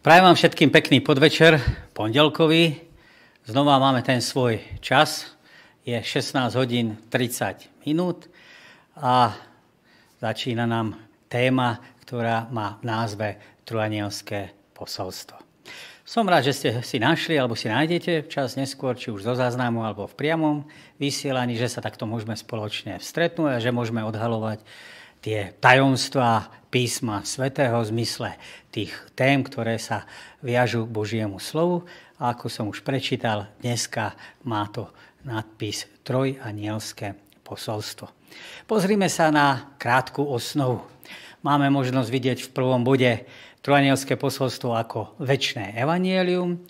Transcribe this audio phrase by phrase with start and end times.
[0.00, 1.60] Prajem vám všetkým pekný podvečer,
[1.92, 2.72] pondelkový.
[3.44, 5.36] Znova máme ten svoj čas.
[5.84, 8.24] Je 16 hodín 30 minút
[8.96, 9.36] a
[10.16, 10.96] začína nám
[11.28, 13.28] téma, ktorá má v názve
[13.68, 15.36] Trojanielské posolstvo.
[16.08, 19.84] Som rád, že ste si našli alebo si nájdete čas neskôr, či už zo záznamu
[19.84, 20.64] alebo v priamom
[20.96, 24.64] vysielaní, že sa takto môžeme spoločne stretnúť a že môžeme odhalovať
[25.20, 28.30] tie tajomstvá písma svätého v zmysle
[28.70, 30.06] tých tém, ktoré sa
[30.40, 31.84] viažú k Božiemu slovu.
[32.20, 34.14] A ako som už prečítal, dneska
[34.44, 34.88] má to
[35.24, 38.08] nadpis Trojanielské posolstvo.
[38.64, 40.86] Pozrime sa na krátku osnovu.
[41.42, 43.26] Máme možnosť vidieť v prvom bode
[43.60, 46.62] Trojanielské posolstvo ako väčšné evanielium.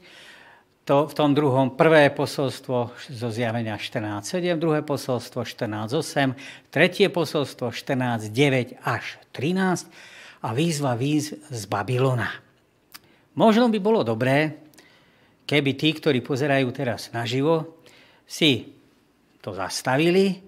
[0.91, 6.35] To, v tom druhom prvé posolstvo zo zjavenia 14.7, druhé posolstvo 14.8,
[6.67, 9.87] tretie posolstvo 14.9 až 13
[10.43, 12.35] a výzva výz z Babylona.
[13.39, 14.67] Možno by bolo dobré,
[15.47, 17.79] keby tí, ktorí pozerajú teraz naživo,
[18.27, 18.75] si
[19.39, 20.43] to zastavili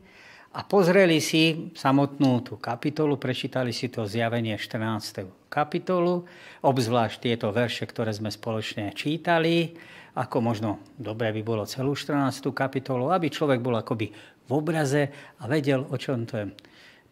[0.58, 5.22] a pozreli si samotnú tú kapitolu, prečítali si to zjavenie 14.
[5.46, 6.26] kapitolu,
[6.66, 9.78] obzvlášť tieto verše, ktoré sme spoločne čítali,
[10.12, 12.52] ako možno dobre by bolo celú 14.
[12.52, 14.12] kapitolu, aby človek bol akoby
[14.44, 15.08] v obraze
[15.40, 16.46] a vedel, o čom to je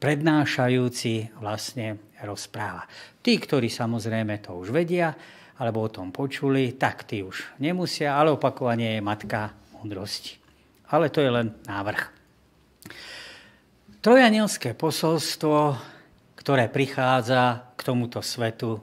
[0.01, 2.89] prednášajúci vlastne rozpráva.
[3.21, 5.13] Tí, ktorí samozrejme to už vedia,
[5.61, 10.41] alebo o tom počuli, tak tí už nemusia, ale opakovanie je matka múdrosti.
[10.89, 12.01] Ale to je len návrh.
[14.01, 15.77] Trojanielské posolstvo,
[16.41, 18.81] ktoré prichádza k tomuto svetu,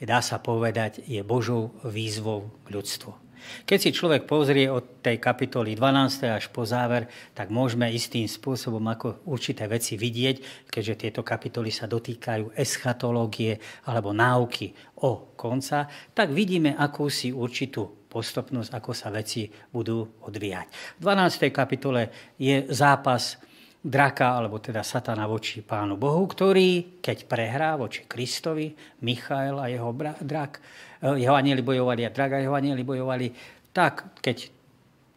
[0.00, 3.27] dá sa povedať, je Božou výzvou k ľudstvu.
[3.64, 6.28] Keď si človek pozrie od tej kapitoly 12.
[6.28, 11.90] až po záver, tak môžeme istým spôsobom ako určité veci vidieť, keďže tieto kapitoly sa
[11.90, 20.24] dotýkajú eschatológie alebo náuky o konca, tak vidíme akúsi určitú postupnosť, ako sa veci budú
[20.24, 20.98] odvíjať.
[20.98, 21.52] V 12.
[21.52, 23.36] kapitole je zápas
[23.78, 28.74] draka, alebo teda satana voči pánu Bohu, ktorý, keď prehrá voči Kristovi,
[29.06, 29.94] Michael a jeho
[30.24, 30.58] drak,
[31.02, 33.26] jeho anieli bojovali a drak a jeho anieli bojovali,
[33.70, 34.50] tak keď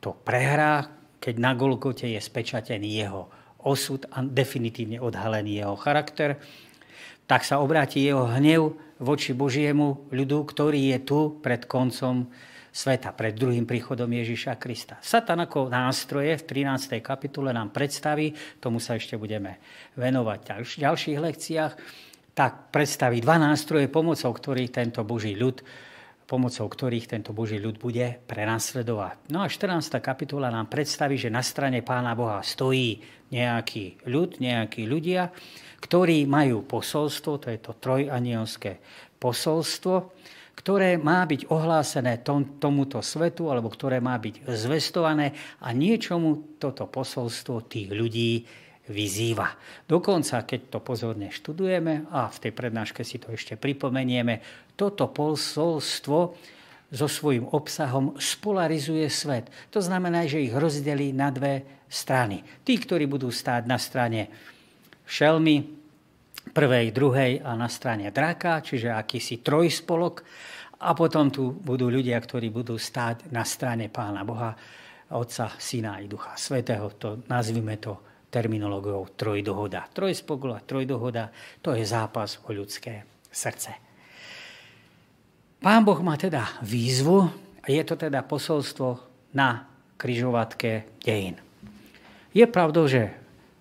[0.02, 0.86] to prehrá,
[1.22, 3.30] keď na Golgote je spečatený jeho
[3.62, 6.42] osud a definitívne odhalený jeho charakter,
[7.30, 12.30] tak sa obráti jeho hnev voči Božiemu ľudu, ktorý je tu pred koncom
[12.72, 14.96] sveta, pred druhým príchodom Ježiša Krista.
[15.04, 17.04] Satan ako nástroje v 13.
[17.04, 19.60] kapitule nám predstaví, tomu sa ešte budeme
[20.00, 21.74] venovať v ďalších lekciách,
[22.32, 25.62] tak predstaví dva nástroje, pomocou ktorých tento Boží ľud
[26.32, 29.36] pomocou ktorých tento Boží ľud bude prenasledovať.
[29.36, 30.00] No a 14.
[30.00, 33.04] kapitola nám predstaví, že na strane Pána Boha stojí
[33.36, 35.28] nejaký ľud, nejakí ľudia,
[35.84, 38.80] ktorí majú posolstvo, to je to trojanielské
[39.20, 40.16] posolstvo,
[40.56, 46.88] ktoré má byť ohlásené tom, tomuto svetu, alebo ktoré má byť zvestované a niečomu toto
[46.88, 48.48] posolstvo tých ľudí
[48.92, 49.56] vyzýva.
[49.88, 54.44] Dokonca, keď to pozorne študujeme, a v tej prednáške si to ešte pripomenieme,
[54.76, 56.20] toto posolstvo
[56.92, 59.48] so svojím obsahom spolarizuje svet.
[59.72, 62.44] To znamená, že ich rozdelí na dve strany.
[62.68, 64.28] Tí, ktorí budú stáť na strane
[65.08, 65.64] šelmy,
[66.52, 70.24] prvej, druhej a na strane draka, čiže akýsi trojspolok.
[70.82, 74.52] A potom tu budú ľudia, ktorí budú stáť na strane Pána Boha,
[75.12, 76.92] Otca, Syna i Ducha Svetého.
[77.00, 79.92] To, nazvime to terminológiou trojdohoda.
[79.92, 83.76] Trojspokol a trojdohoda, to je zápas o ľudské srdce.
[85.62, 87.28] Pán Boh má teda výzvu
[87.62, 88.98] a je to teda posolstvo
[89.38, 89.70] na
[90.00, 91.38] kryžovatke dejín.
[92.34, 93.14] Je pravdou, že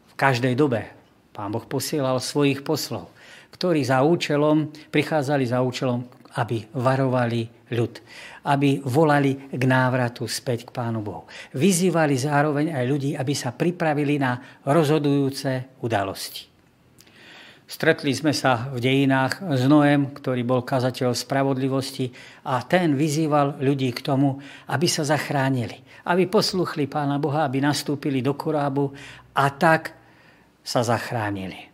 [0.08, 0.88] v každej dobe
[1.36, 3.12] Pán Boh posielal svojich poslov,
[3.52, 6.06] ktorí za účelom, prichádzali za účelom,
[6.38, 7.94] aby varovali ľud,
[8.46, 11.26] aby volali k návratu späť k Pánu Bohu.
[11.54, 16.50] Vyzývali zároveň aj ľudí, aby sa pripravili na rozhodujúce udalosti.
[17.70, 22.10] Stretli sme sa v dejinách s Noem, ktorý bol kazateľ spravodlivosti
[22.42, 25.78] a ten vyzýval ľudí k tomu, aby sa zachránili,
[26.10, 28.90] aby posluchli Pána Boha, aby nastúpili do korábu
[29.38, 29.94] a tak
[30.66, 31.70] sa zachránili.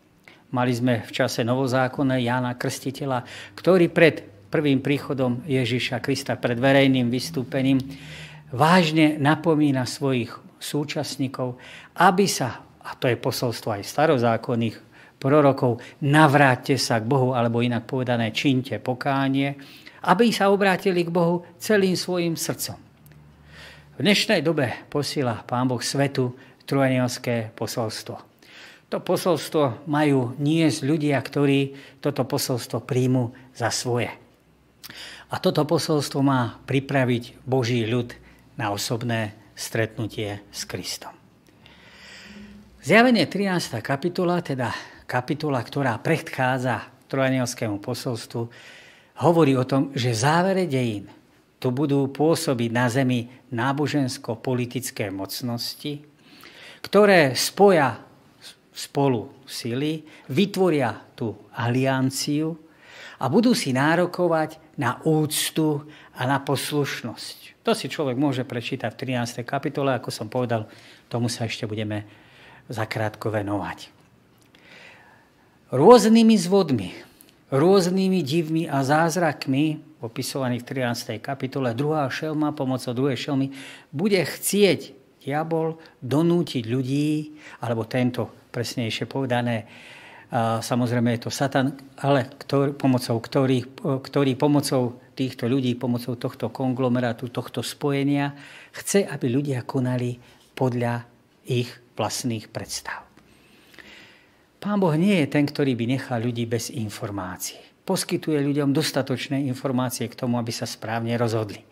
[0.52, 3.24] Mali sme v čase novozákonné Jána Krstiteľa,
[3.56, 7.82] ktorý pred prvým príchodom Ježiša Krista, pred verejným vystúpením,
[8.54, 11.58] vážne napomína svojich súčasníkov,
[11.98, 14.76] aby sa, a to je posolstvo aj starozákonných
[15.18, 19.56] prorokov, navráťte sa k Bohu, alebo inak povedané, činte pokánie,
[20.06, 22.78] aby sa obrátili k Bohu celým svojim srdcom.
[23.96, 26.36] V dnešnej dobe posiela Pán Boh svetu
[26.68, 28.14] trojanielské posolstvo.
[28.86, 34.25] To posolstvo majú niesť ľudia, ktorí toto posolstvo príjmu za svoje.
[35.26, 38.14] A toto posolstvo má pripraviť Boží ľud
[38.54, 41.10] na osobné stretnutie s Kristom.
[42.78, 43.82] Zjavenie 13.
[43.82, 44.70] kapitola, teda
[45.10, 48.46] kapitola, ktorá predchádza trojanielskému posolstvu,
[49.26, 51.10] hovorí o tom, že v závere dejín
[51.58, 56.06] tu budú pôsobiť na zemi nábožensko-politické mocnosti,
[56.86, 57.98] ktoré spoja
[58.70, 62.54] spolu sily, vytvoria tú alianciu
[63.18, 67.64] a budú si nárokovať na úctu a na poslušnosť.
[67.64, 69.42] To si človek môže prečítať v 13.
[69.42, 70.70] kapitole, ako som povedal,
[71.10, 72.06] tomu sa ešte budeme
[72.70, 73.90] zakrátko venovať.
[75.74, 76.94] Rôznymi zvodmi,
[77.50, 81.18] rôznymi divmi a zázrakmi, opisovaných v 13.
[81.18, 83.50] kapitole, druhá šelma pomocou druhej šelmy,
[83.90, 84.94] bude chcieť
[85.26, 89.66] diabol donútiť ľudí, alebo tento presnejšie povedané,
[90.26, 91.70] a samozrejme je to Satan,
[92.02, 98.34] ale ktorý, pomocou ktorý, ktorý pomocou týchto ľudí, pomocou tohto konglomerátu, tohto spojenia,
[98.74, 100.18] chce, aby ľudia konali
[100.58, 101.06] podľa
[101.46, 103.06] ich vlastných predstav.
[104.58, 107.62] Pán Boh nie je ten, ktorý by nechal ľudí bez informácií.
[107.86, 111.62] Poskytuje ľuďom dostatočné informácie k tomu, aby sa správne rozhodli.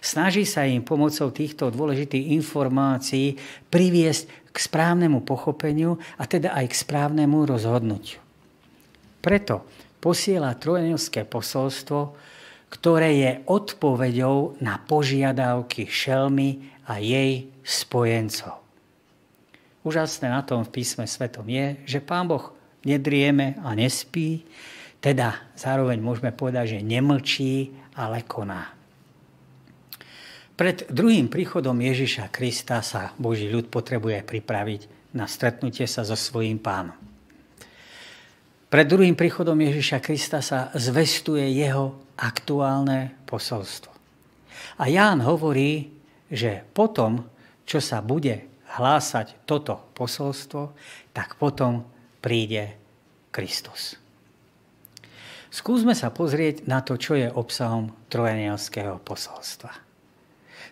[0.00, 3.36] Snaží sa im pomocou týchto dôležitých informácií
[3.68, 8.18] priviesť k správnemu pochopeniu a teda aj k správnemu rozhodnutiu.
[9.20, 9.68] Preto
[10.00, 12.16] posiela trojnilské posolstvo,
[12.72, 18.56] ktoré je odpoveďou na požiadavky šelmy a jej spojencov.
[19.84, 22.56] Úžasné na tom v písme svetom je, že Pán Boh
[22.88, 24.48] nedrieme a nespí,
[25.00, 28.79] teda zároveň môžeme povedať, že nemlčí, ale koná.
[30.60, 36.60] Pred druhým príchodom Ježiša Krista sa Boží ľud potrebuje pripraviť na stretnutie sa so svojím
[36.60, 36.92] pánom.
[38.68, 43.88] Pred druhým príchodom Ježiša Krista sa zvestuje jeho aktuálne posolstvo.
[44.76, 45.96] A Ján hovorí,
[46.28, 47.24] že potom,
[47.64, 48.44] čo sa bude
[48.76, 50.76] hlásať toto posolstvo,
[51.16, 51.88] tak potom
[52.20, 52.76] príde
[53.32, 53.96] Kristus.
[55.48, 59.89] Skúsme sa pozrieť na to, čo je obsahom trojanielského posolstva.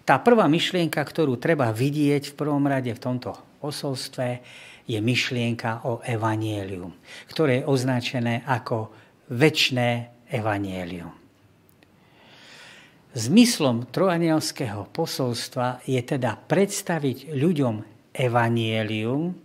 [0.09, 4.41] Tá prvá myšlienka, ktorú treba vidieť v prvom rade v tomto posolstve,
[4.89, 6.97] je myšlienka o evanielium,
[7.29, 8.89] ktoré je označené ako
[9.29, 11.13] väčné evanielium.
[13.13, 17.85] Zmyslom trojanielského posolstva je teda predstaviť ľuďom
[18.17, 19.37] evanielium,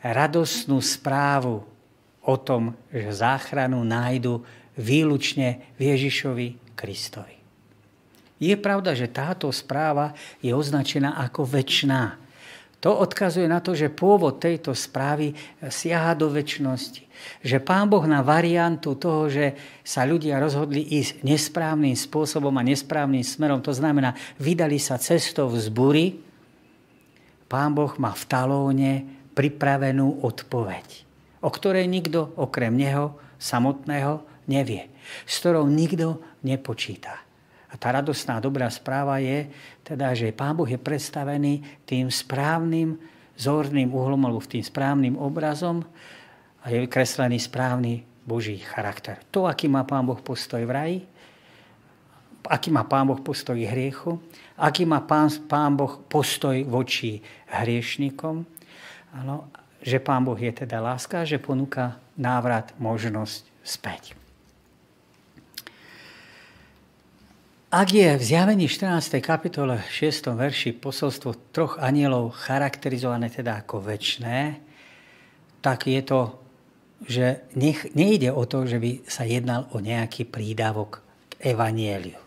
[0.00, 1.68] radosnú správu
[2.24, 4.40] o tom, že záchranu nájdu
[4.72, 7.41] výlučne v Ježišovi Kristovi.
[8.42, 12.18] Je pravda, že táto správa je označená ako väčšiná.
[12.82, 15.30] To odkazuje na to, že pôvod tejto správy
[15.70, 17.06] siaha do väčšnosti.
[17.46, 19.54] Že Pán Boh na variantu toho, že
[19.86, 26.18] sa ľudia rozhodli ísť nesprávnym spôsobom a nesprávnym smerom, to znamená, vydali sa cestou vzbury,
[27.46, 28.92] Pán Boh má v talóne
[29.38, 31.06] pripravenú odpoveď,
[31.38, 34.90] o ktorej nikto okrem Neho samotného nevie,
[35.22, 37.22] s ktorou nikto nepočíta.
[37.72, 39.48] A tá radostná dobrá správa je,
[39.80, 43.00] teda, že Pán Boh je predstavený tým správnym
[43.32, 45.80] zorným uhlom alebo tým správnym obrazom
[46.60, 49.18] a je vykreslený správny Boží charakter.
[49.32, 50.98] To, aký má Pán Boh postoj v raji,
[52.46, 54.20] aký má Pán Boh postoj k hriechu,
[54.60, 58.44] aký má Pán, Pán Boh postoj voči hriešnikom,
[59.16, 59.50] ano,
[59.82, 64.21] že Pán Boh je teda láska, že ponúka návrat, možnosť späť.
[67.72, 69.24] Ak je v zjavení 14.
[69.24, 70.36] kapitole 6.
[70.36, 74.60] verši posolstvo troch anielov charakterizované teda ako väčšné,
[75.64, 76.36] tak je to,
[77.08, 81.00] že nech, nejde o to, že by sa jednal o nejaký prídavok
[81.32, 82.20] k evanieliu,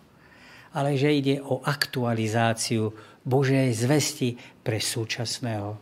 [0.73, 2.89] ale že ide o aktualizáciu
[3.21, 4.33] Božej zvesti
[4.65, 5.77] pre súčasného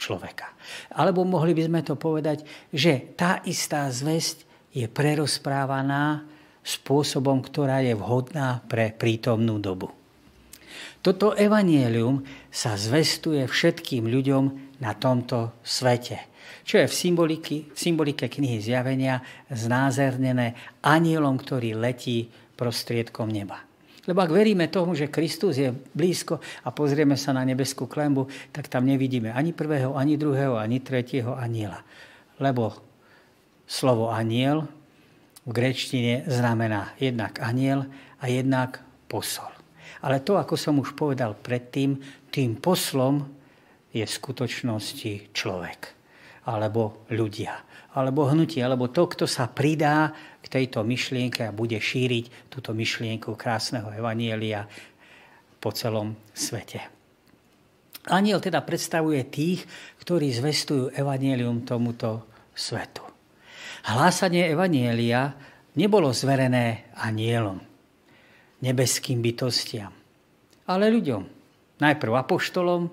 [0.00, 0.56] človeka.
[0.96, 2.40] Alebo mohli by sme to povedať,
[2.72, 6.24] že tá istá zvesť je prerozprávaná
[6.64, 9.92] spôsobom, ktorá je vhodná pre prítomnú dobu.
[11.04, 14.44] Toto evanielium sa zvestuje všetkým ľuďom
[14.80, 16.32] na tomto svete,
[16.64, 19.20] čo je v, symboliky, v symbolike knihy Zjavenia
[19.52, 23.60] znázernené anielom, ktorý letí prostriedkom neba.
[24.04, 28.68] Lebo ak veríme tomu, že Kristus je blízko a pozrieme sa na nebeskú klembu, tak
[28.68, 31.80] tam nevidíme ani prvého, ani druhého, ani tretieho aniela.
[32.40, 32.76] Lebo
[33.64, 34.68] slovo aniel
[35.44, 37.86] v grečtine znamená jednak aniel
[38.20, 39.52] a jednak posol.
[40.04, 42.00] Ale to, ako som už povedal predtým,
[42.32, 43.24] tým poslom
[43.92, 45.80] je v skutočnosti človek.
[46.44, 47.56] alebo ľudia,
[47.96, 50.12] alebo hnutie, alebo to, kto sa pridá
[50.44, 54.68] k tejto myšlienke a bude šíriť túto myšlienku krásneho evanielia
[55.56, 56.84] po celom svete.
[58.12, 59.64] Aniel teda predstavuje tých,
[60.04, 63.13] ktorí zvestujú evanielium tomuto svetu.
[63.84, 65.36] Hlásanie evanielia
[65.76, 67.60] nebolo zverené anielom,
[68.64, 69.92] nebeským bytostiam,
[70.64, 71.22] ale ľuďom.
[71.74, 72.88] Najprv apoštolom,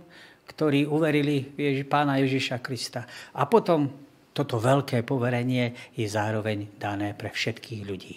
[0.51, 1.47] ktorí uverili
[1.87, 3.07] pána Ježiša Krista.
[3.37, 3.87] A potom
[4.35, 8.15] toto veľké poverenie je zároveň dané pre všetkých ľudí.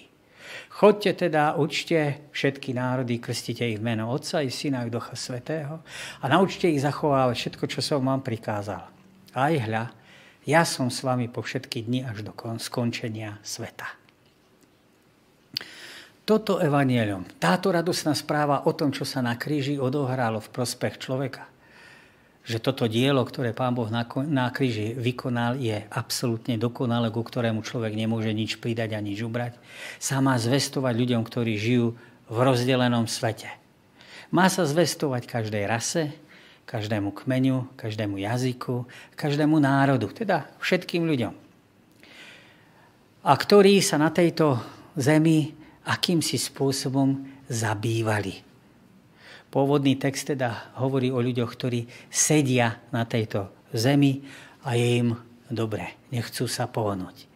[0.75, 5.83] Chodte teda, učte všetky národy, krstite ich v meno Otca i Syna i Ducha Svetého
[6.19, 8.83] a naučte ich zachovávať všetko, čo som vám prikázal.
[9.35, 9.90] Aj hľa,
[10.45, 13.89] ja som s vami po všetky dni až do skončenia sveta.
[16.25, 21.45] Toto evanielium, táto radosná správa o tom, čo sa na kríži odohralo v prospech človeka,
[22.45, 27.93] že toto dielo, ktoré Pán Boh na, kríži vykonal, je absolútne dokonalé, ku ktorému človek
[27.93, 29.57] nemôže nič pridať a nič ubrať,
[30.01, 31.97] sa má zvestovať ľuďom, ktorí žijú
[32.29, 33.49] v rozdelenom svete.
[34.33, 36.13] Má sa zvestovať každej rase,
[36.64, 41.35] každému kmeniu, každému jazyku, každému národu, teda všetkým ľuďom.
[43.25, 44.61] A ktorí sa na tejto
[44.97, 45.52] zemi
[45.85, 48.40] akýmsi spôsobom zabývali.
[49.52, 54.25] Pôvodný text teda hovorí o ľuďoch, ktorí sedia na tejto zemi
[54.66, 55.09] a je im
[55.47, 57.30] dobre, nechcú sa pohnúť.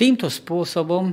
[0.00, 1.12] Týmto spôsobom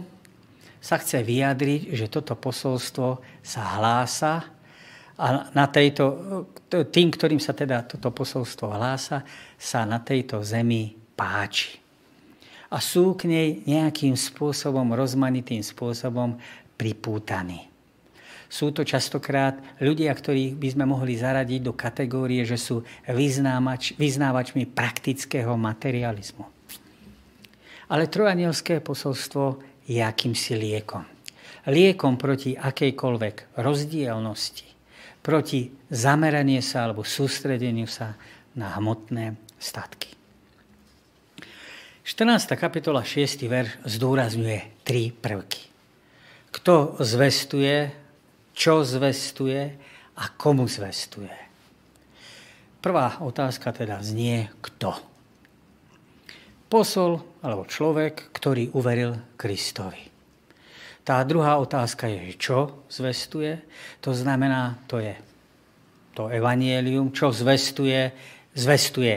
[0.80, 4.48] sa chce vyjadriť, že toto posolstvo sa hlása
[5.18, 6.04] a na tejto,
[6.70, 9.26] tým, ktorým sa teda toto posolstvo hlása,
[9.58, 11.88] sa na tejto zemi páči
[12.68, 16.36] a sú k nej nejakým spôsobom, rozmanitým spôsobom
[16.76, 17.72] pripútaní.
[18.48, 24.64] Sú to častokrát ľudia, ktorých by sme mohli zaradiť do kategórie, že sú vyznávač, vyznávačmi
[24.72, 26.48] praktického materializmu.
[27.92, 31.04] Ale trojanielské posolstvo je akýmsi liekom.
[31.68, 34.68] Liekom proti akejkoľvek rozdielnosti,
[35.22, 38.16] proti zameranie sa alebo sústredeniu sa
[38.58, 40.18] na hmotné statky.
[42.08, 42.56] 14.
[42.56, 43.44] kapitola 6.
[43.52, 45.68] verš zdôrazňuje tri prvky.
[46.56, 47.92] Kto zvestuje,
[48.56, 49.76] čo zvestuje
[50.16, 51.36] a komu zvestuje.
[52.80, 54.96] Prvá otázka teda znie kto.
[56.72, 60.17] Posol alebo človek, ktorý uveril Kristovi.
[61.08, 63.64] Tá druhá otázka je, čo zvestuje.
[64.04, 65.16] To znamená, to je
[66.12, 68.12] to evanielium, čo zvestuje,
[68.52, 69.16] zvestuje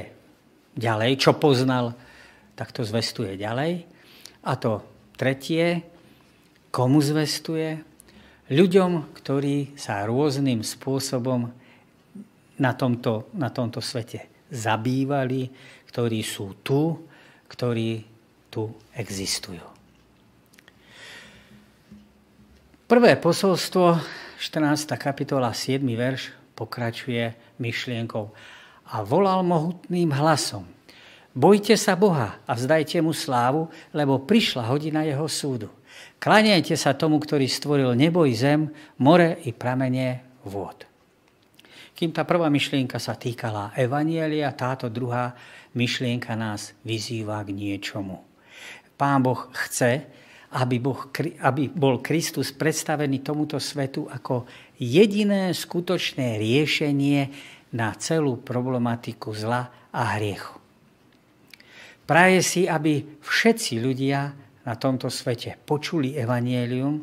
[0.78, 1.98] ďalej, čo poznal
[2.60, 3.88] tak to zvestuje ďalej.
[4.44, 4.84] A to
[5.16, 5.80] tretie,
[6.68, 7.80] komu zvestuje?
[8.52, 11.48] Ľuďom, ktorí sa rôznym spôsobom
[12.60, 15.48] na tomto, na tomto svete zabývali,
[15.88, 17.08] ktorí sú tu,
[17.48, 18.04] ktorí
[18.52, 19.79] tu existujú.
[22.90, 24.02] Prvé posolstvo,
[24.42, 24.98] 14.
[24.98, 25.78] kapitola, 7.
[25.94, 27.30] verš, pokračuje
[27.62, 28.34] myšlienkou.
[28.90, 30.66] A volal mohutným hlasom–
[31.30, 35.70] Bojte sa Boha a vzdajte mu slávu, lebo prišla hodina jeho súdu.
[36.18, 38.66] Klaniajte sa tomu, ktorý stvoril nebo i zem,
[38.98, 40.82] more i pramenie vôd.
[41.94, 45.38] Kým tá prvá myšlienka sa týkala Evanielia, táto druhá
[45.78, 48.18] myšlienka nás vyzýva k niečomu.
[48.98, 50.10] Pán Boh chce,
[50.50, 51.06] aby, boh,
[51.46, 54.50] aby bol Kristus predstavený tomuto svetu ako
[54.82, 57.20] jediné skutočné riešenie
[57.78, 60.58] na celú problematiku zla a hriechu.
[62.02, 64.34] Praje si, aby všetci ľudia
[64.66, 66.98] na tomto svete počuli evanielium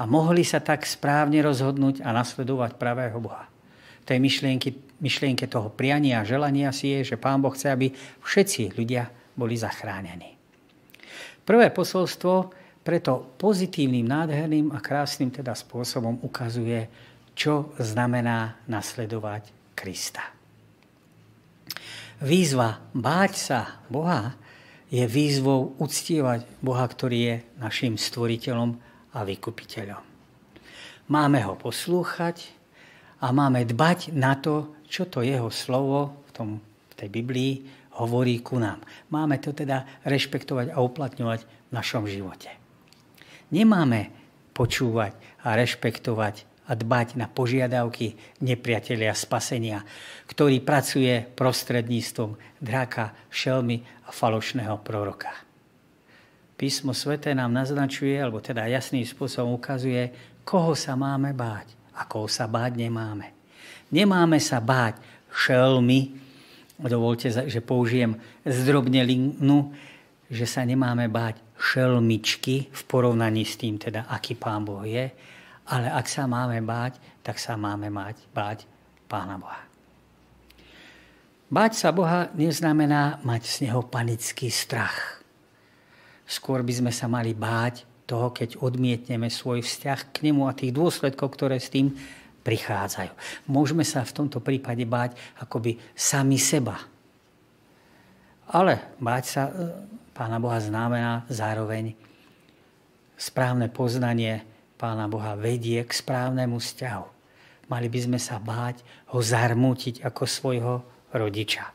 [0.00, 3.44] a mohli sa tak správne rozhodnúť a nasledovať pravého Boha.
[4.08, 7.92] Tej myšlienky, myšlienke toho priania a želania si je, že Pán Boh chce, aby
[8.24, 10.32] všetci ľudia boli zachránení.
[11.44, 16.90] Prvé posolstvo preto pozitívnym, nádherným a krásnym teda spôsobom ukazuje,
[17.32, 20.22] čo znamená nasledovať Krista.
[22.22, 23.60] Výzva báť sa
[23.90, 24.38] Boha
[24.92, 28.76] je výzvou uctievať Boha, ktorý je našim stvoriteľom
[29.16, 30.02] a vykupiteľom.
[31.08, 32.52] Máme ho poslúchať
[33.18, 37.52] a máme dbať na to, čo to jeho slovo v, tom, v tej Biblii
[37.96, 38.84] hovorí ku nám.
[39.08, 42.61] Máme to teda rešpektovať a uplatňovať v našom živote.
[43.52, 44.08] Nemáme
[44.56, 45.12] počúvať
[45.44, 49.84] a rešpektovať a dbať na požiadavky nepriatelia spasenia,
[50.30, 55.30] ktorý pracuje prostredníctvom draka, šelmy a falošného proroka.
[56.56, 60.14] Písmo svete nám naznačuje, alebo teda jasným spôsobom ukazuje,
[60.46, 63.34] koho sa máme báť a koho sa báť nemáme.
[63.90, 66.22] Nemáme sa báť šelmy
[66.78, 68.16] dovolte, že použijem
[68.46, 69.74] zdrobnelinu,
[70.30, 75.06] že sa nemáme báť šelmičky v porovnaní s tým, teda aký pán Boh je,
[75.70, 78.66] ale ak sa máme báť, tak sa máme mať, báť
[79.06, 79.62] pána Boha.
[81.52, 85.22] Báť sa Boha neznamená mať z Neho panický strach.
[86.26, 90.74] Skôr by sme sa mali báť toho, keď odmietneme svoj vzťah k Nemu a tých
[90.74, 91.94] dôsledkov, ktoré s tým
[92.42, 93.12] prichádzajú.
[93.46, 96.74] Môžeme sa v tomto prípade báť akoby sami seba.
[98.50, 99.42] Ale báť sa
[100.22, 101.98] Pána Boha znamená zároveň
[103.18, 104.46] správne poznanie
[104.78, 107.06] Pána Boha vedie k správnemu vzťahu.
[107.66, 110.74] Mali by sme sa báť ho zarmútiť ako svojho
[111.10, 111.74] rodiča.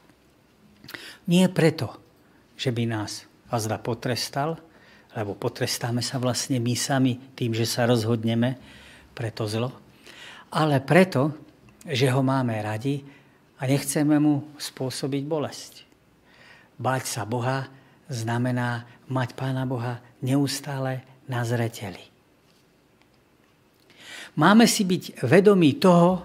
[1.27, 1.99] Nie preto,
[2.55, 4.55] že by nás azda potrestal,
[5.11, 8.55] lebo potrestáme sa vlastne my sami tým, že sa rozhodneme
[9.11, 9.75] pre to zlo,
[10.55, 11.35] ale preto,
[11.83, 13.03] že ho máme radi
[13.59, 15.83] a nechceme mu spôsobiť bolesť.
[16.79, 17.75] Báť sa Boha
[18.07, 22.01] znamená mať Pána Boha neustále na zreteli.
[24.37, 26.23] Máme si byť vedomí toho,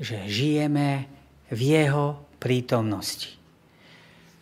[0.00, 1.04] že žijeme
[1.52, 3.36] v Jeho prítomnosti.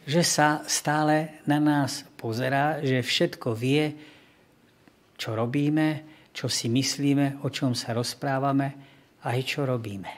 [0.04, 3.97] Že sa stále na nás pozerá, že všetko vie,
[5.16, 6.04] čo robíme,
[6.35, 8.75] čo si myslíme, o čom sa rozprávame
[9.25, 10.12] aj čo robíme.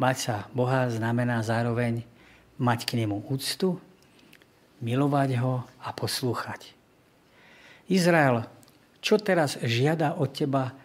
[0.00, 2.02] Mať sa Boha znamená zároveň
[2.58, 3.78] mať k nemu úctu,
[4.84, 6.76] milovať ho a poslúchať.
[7.88, 8.44] Izrael,
[9.00, 10.76] čo teraz žiada od teba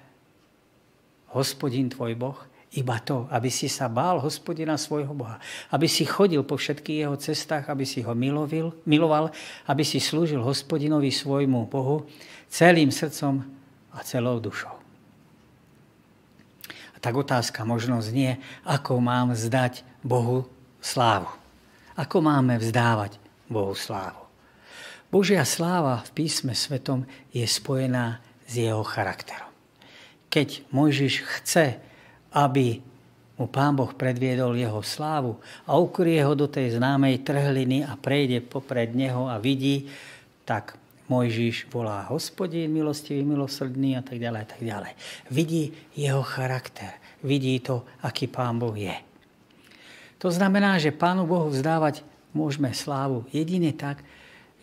[1.36, 2.39] hospodin tvoj Boh?
[2.70, 5.41] Iba to, aby si sa bál hospodina svojho Boha.
[5.74, 9.34] Aby si chodil po všetkých jeho cestách, aby si ho milovil, miloval,
[9.65, 12.06] aby si slúžil hospodinovi svojmu Bohu
[12.46, 13.41] celým srdcom
[13.89, 14.75] a celou dušou.
[16.94, 20.46] A tak otázka možno znie, ako mám vzdať Bohu
[20.77, 21.32] slávu.
[21.98, 23.18] Ako máme vzdávať
[23.50, 24.24] Bohu slávu.
[25.10, 27.03] Božia sláva v písme svetom
[27.34, 29.50] je spojená s jeho charakterom.
[30.29, 31.81] Keď Mojžiš chce
[32.33, 32.81] aby
[33.40, 38.44] mu pán Boh predviedol jeho slávu a ukrie ho do tej známej trhliny a prejde
[38.44, 39.88] popred neho a vidí,
[40.44, 40.75] tak
[41.09, 44.94] Mojžiš volá hospodín, milostivý, milosrdný a tak ďalej a tak ďalej.
[45.33, 48.94] Vidí jeho charakter, vidí to, aký pán Boh je.
[50.20, 54.01] To znamená, že pánu Bohu vzdávať môžeme slávu jedine tak,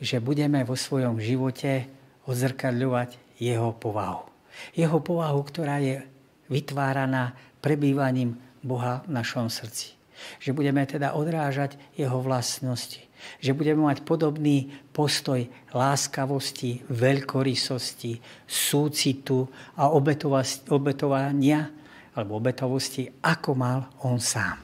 [0.00, 1.88] že budeme vo svojom živote
[2.29, 4.29] odzrkadľovať jeho povahu.
[4.72, 6.00] Jeho povahu, ktorá je
[6.48, 9.96] vytváraná prebývaním Boha v našom srdci.
[10.40, 13.05] Že budeme teda odrážať jeho vlastnosti.
[13.40, 21.68] Že budeme mať podobný postoj láskavosti, veľkorysosti, súcitu a obetovania
[22.16, 24.57] alebo obetovosti, ako mal on sám.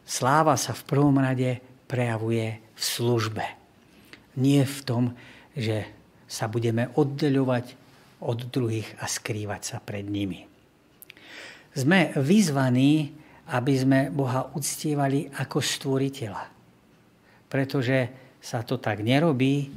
[0.00, 3.44] Sláva sa v prvom rade prejavuje v službe.
[4.40, 5.04] Nie v tom,
[5.52, 5.84] že
[6.24, 7.76] sa budeme oddeľovať
[8.24, 10.48] od druhých a skrývať sa pred nimi.
[11.76, 13.12] Sme vyzvaní,
[13.52, 16.44] aby sme Boha uctievali ako stvoriteľa.
[17.52, 17.98] Pretože
[18.40, 19.68] sa to tak nerobí,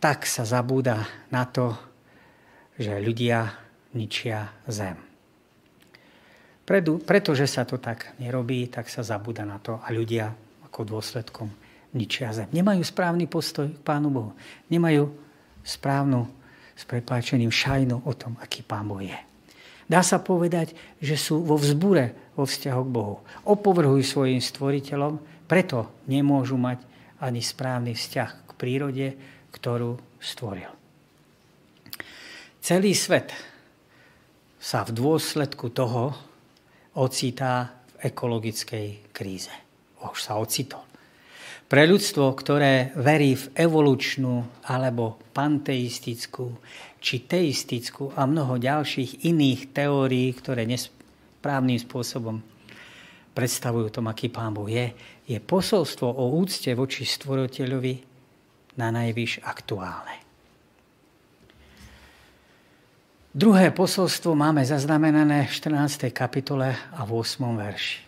[0.00, 1.76] tak sa zabúda na to,
[2.80, 3.52] že ľudia
[3.92, 5.07] ničia zem.
[6.68, 10.28] Pretože sa to tak nerobí, tak sa zabúda na to a ľudia
[10.68, 11.48] ako dôsledkom
[11.96, 12.52] ničia zem.
[12.52, 14.36] Nemajú správny postoj k Pánu Bohu.
[14.68, 15.08] Nemajú
[15.64, 16.28] správnu,
[16.78, 19.16] s prepáčením, šajnu o tom, aký Pán Boh je.
[19.88, 23.16] Dá sa povedať, že sú vo vzbure vo vzťahu k Bohu.
[23.48, 26.84] Opovrhujú svojim stvoriteľom, preto nemôžu mať
[27.18, 29.06] ani správny vzťah k prírode,
[29.50, 30.70] ktorú stvoril.
[32.60, 33.32] Celý svet
[34.60, 36.27] sa v dôsledku toho
[36.98, 39.54] ocitá v ekologickej kríze.
[40.02, 40.82] Už sa ocitol.
[41.68, 46.56] Pre ľudstvo, ktoré verí v evolučnú alebo panteistickú
[46.98, 52.40] či teistickú a mnoho ďalších iných teórií, ktoré nesprávnym spôsobom
[53.36, 54.90] predstavujú tom, aký Pán Boh je,
[55.28, 57.94] je posolstvo o úcte voči stvoriteľovi
[58.80, 60.27] na najvyš aktuálne.
[63.38, 66.10] Druhé posolstvo máme zaznamenané v 14.
[66.10, 67.38] kapitole a v 8.
[67.54, 68.02] verši.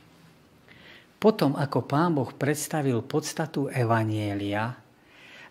[1.23, 4.75] Potom, ako pán Boh predstavil podstatu Evanielia,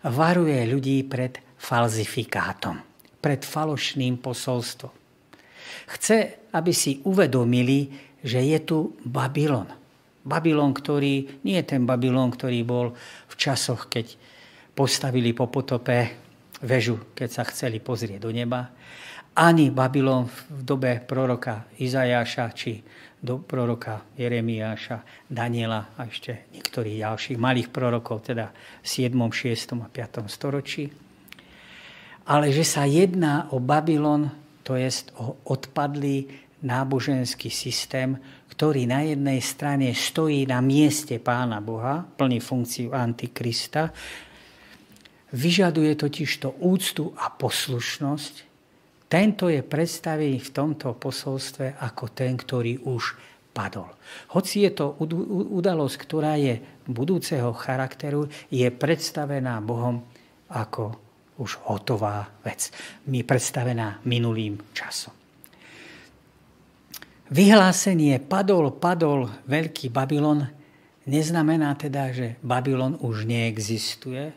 [0.04, 2.76] varuje ľudí pred falzifikátom,
[3.24, 4.92] pred falošným posolstvom.
[5.96, 7.88] Chce, aby si uvedomili,
[8.20, 9.72] že je tu Babylon.
[10.20, 12.92] Babylon, ktorý nie je ten Babylon, ktorý bol
[13.32, 14.12] v časoch, keď
[14.76, 16.20] postavili po potope
[16.60, 18.76] väžu, keď sa chceli pozrieť do neba.
[19.30, 22.82] Ani Babylon v dobe proroka Izajáša či
[23.20, 29.76] do proroka Jeremiáša, Daniela a ešte niektorých ďalších malých prorokov, teda v 7., 6.
[29.76, 30.26] a 5.
[30.26, 30.90] storočí.
[32.26, 34.32] Ale že sa jedná o Babylon,
[34.64, 34.88] to je
[35.20, 36.26] o odpadlý
[36.64, 38.16] náboženský systém,
[38.50, 43.88] ktorý na jednej strane stojí na mieste Pána Boha, plný funkciu Antikrista,
[45.32, 48.49] vyžaduje totiž to úctu a poslušnosť,
[49.10, 53.18] tento je predstavený v tomto posolstve ako ten, ktorý už
[53.50, 53.90] padol.
[54.30, 54.94] Hoci je to
[55.50, 60.06] udalosť, ktorá je budúceho charakteru, je predstavená Bohom
[60.46, 60.94] ako
[61.42, 62.70] už hotová vec.
[63.10, 65.10] Mi predstavená minulým časom.
[67.30, 70.46] Vyhlásenie padol, padol veľký Babylon
[71.06, 74.34] neznamená teda, že Babylon už neexistuje,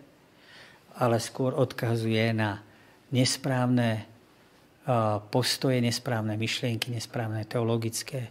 [0.98, 2.62] ale skôr odkazuje na
[3.10, 4.13] nesprávne
[5.32, 8.28] postoje, nesprávne myšlienky, nesprávne teologické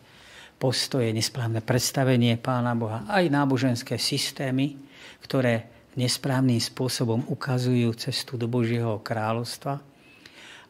[0.60, 4.76] postoje, nesprávne predstavenie Pána Boha, aj náboženské systémy,
[5.24, 9.80] ktoré nesprávnym spôsobom ukazujú cestu do Božieho kráľovstva.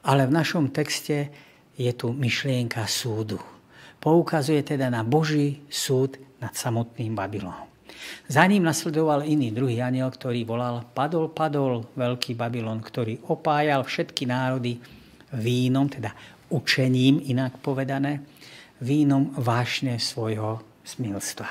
[0.03, 1.31] Ale v našom texte
[1.79, 3.39] je tu myšlienka súdu.
[4.03, 7.71] Poukazuje teda na Boží súd nad samotným Babylonom.
[8.27, 14.27] Za ním nasledoval iný druhý aniel, ktorý volal Padol, padol veľký Babylon, ktorý opájal všetky
[14.27, 14.83] národy
[15.33, 16.13] vínom, teda
[16.53, 18.21] učením inak povedané,
[18.83, 21.49] vínom vášne svojho smilstva.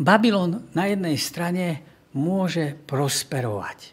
[0.00, 1.84] Babylon na jednej strane
[2.16, 3.92] môže prosperovať.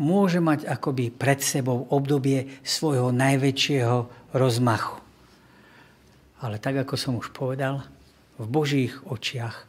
[0.00, 4.96] Môže mať akoby pred sebou obdobie svojho najväčšieho rozmachu.
[6.40, 7.84] Ale tak, ako som už povedal,
[8.40, 9.68] v Božích očiach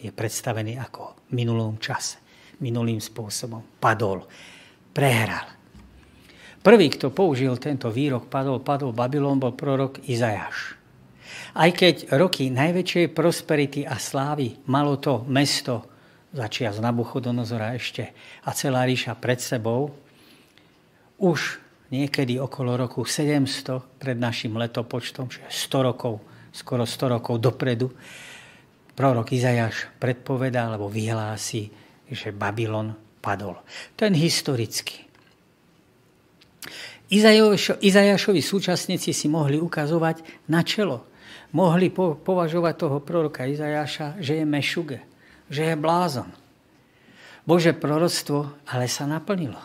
[0.00, 2.16] je predstavený ako v minulom čase,
[2.64, 3.60] minulým spôsobom.
[3.76, 4.24] Padol,
[4.96, 5.59] prehral.
[6.60, 10.76] Prvý, kto použil tento výrok, padol, padol Babylon, bol prorok Izajáš.
[11.56, 15.88] Aj keď roky najväčšej prosperity a slávy malo to mesto
[16.30, 18.14] začia z Nabuchodonozora ešte
[18.46, 19.90] a celá ríša pred sebou,
[21.18, 21.58] už
[21.90, 26.22] niekedy okolo roku 700 pred našim letopočtom, čiže 100 rokov,
[26.54, 27.90] skoro 100 rokov dopredu,
[28.94, 31.72] prorok Izajáš predpovedá alebo vyhlási,
[32.06, 33.58] že Babylon padol.
[33.98, 35.09] Ten historický.
[37.82, 41.10] Izajašovi súčasníci si mohli ukazovať na čelo.
[41.50, 44.98] Mohli po, považovať toho proroka Izajaša, že je mešuge,
[45.50, 46.30] že je blázon.
[47.42, 49.58] Bože proroctvo ale sa naplnilo.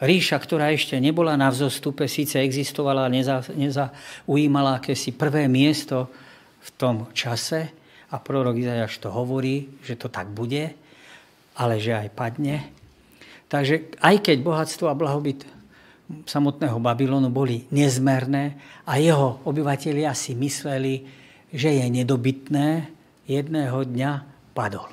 [0.00, 6.08] Ríša, ktorá ešte nebola na vzostupe, síce existovala neza, nezaujímala akési prvé miesto
[6.64, 7.68] v tom čase
[8.10, 10.72] a prorok Izajaš to hovorí, že to tak bude,
[11.54, 12.79] ale že aj padne.
[13.50, 15.42] Takže aj keď bohatstvo a blahobyt
[16.22, 18.54] samotného Babylonu boli nezmerné
[18.86, 21.02] a jeho obyvatelia si mysleli,
[21.50, 22.86] že je nedobytné,
[23.26, 24.12] jedného dňa
[24.54, 24.86] padol.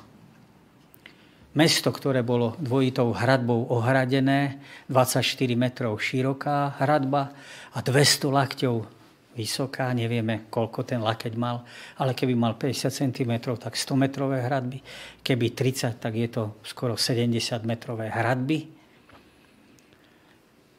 [1.54, 5.22] Mesto, ktoré bolo dvojitou hradbou ohradené, 24
[5.58, 7.34] metrov široká hradba
[7.74, 8.97] a 200 lakťov
[9.38, 11.62] vysoká, nevieme, koľko ten lakeť mal,
[12.02, 14.82] ale keby mal 50 cm, tak 100 metrové hradby,
[15.22, 18.78] keby 30, tak je to skoro 70 metrové hradby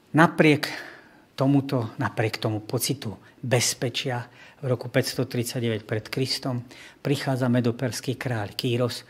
[0.10, 0.66] Napriek
[1.38, 3.14] tomuto, napriek tomu pocitu
[3.46, 4.26] bezpečia
[4.58, 6.66] v roku 539 pred Kristom
[7.06, 9.06] prichádza medoperský kráľ Kýros,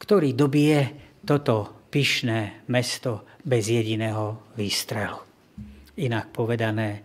[0.00, 5.20] ktorý dobije toto pyšné mesto bez jediného výstrelu.
[6.00, 7.04] Inak povedané,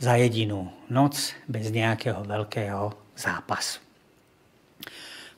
[0.00, 3.84] za jedinú noc bez nejakého veľkého zápasu.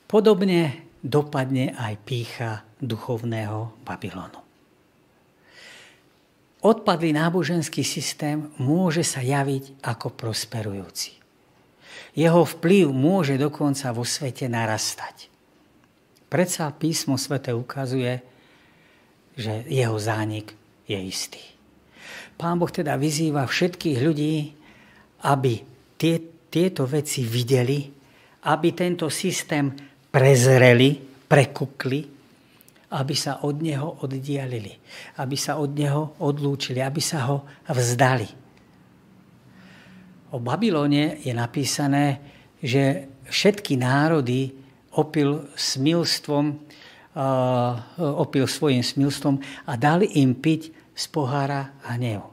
[0.06, 4.38] Podobne dopadne aj pícha duchovného Babylonu.
[6.62, 11.18] Odpadlý náboženský systém môže sa javiť ako prosperujúci.
[12.14, 15.26] Jeho vplyv môže dokonca vo svete narastať.
[16.30, 18.22] Predsa písmo svete ukazuje,
[19.34, 20.54] že jeho zánik
[20.86, 21.42] je istý.
[22.42, 24.50] Pán Boh teda vyzýva všetkých ľudí,
[25.30, 25.62] aby
[25.94, 26.18] tie,
[26.50, 27.86] tieto veci videli,
[28.50, 29.70] aby tento systém
[30.10, 32.12] prezreli, prekukli
[32.92, 34.76] aby sa od neho oddialili,
[35.16, 38.28] aby sa od neho odlúčili, aby sa ho vzdali.
[40.32, 42.20] O Babylone je napísané,
[42.60, 44.52] že všetky národy
[44.92, 52.31] opil smilstvom, uh, opil svojim smilstvom a dali im piť z pohára hnev.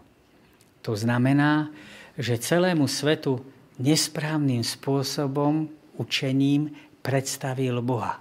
[0.83, 1.71] To znamená,
[2.19, 3.39] že celému svetu
[3.79, 8.19] nesprávnym spôsobom, učením predstavil Boha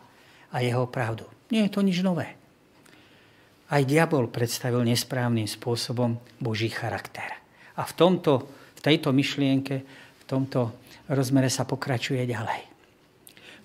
[0.51, 1.27] a jeho pravdu.
[1.51, 2.35] Nie je to nič nové.
[3.69, 7.37] Aj diabol predstavil nesprávnym spôsobom Boží charakter.
[7.77, 9.77] A v, tomto, v tejto myšlienke,
[10.19, 10.73] v tomto
[11.13, 12.65] rozmere sa pokračuje ďalej.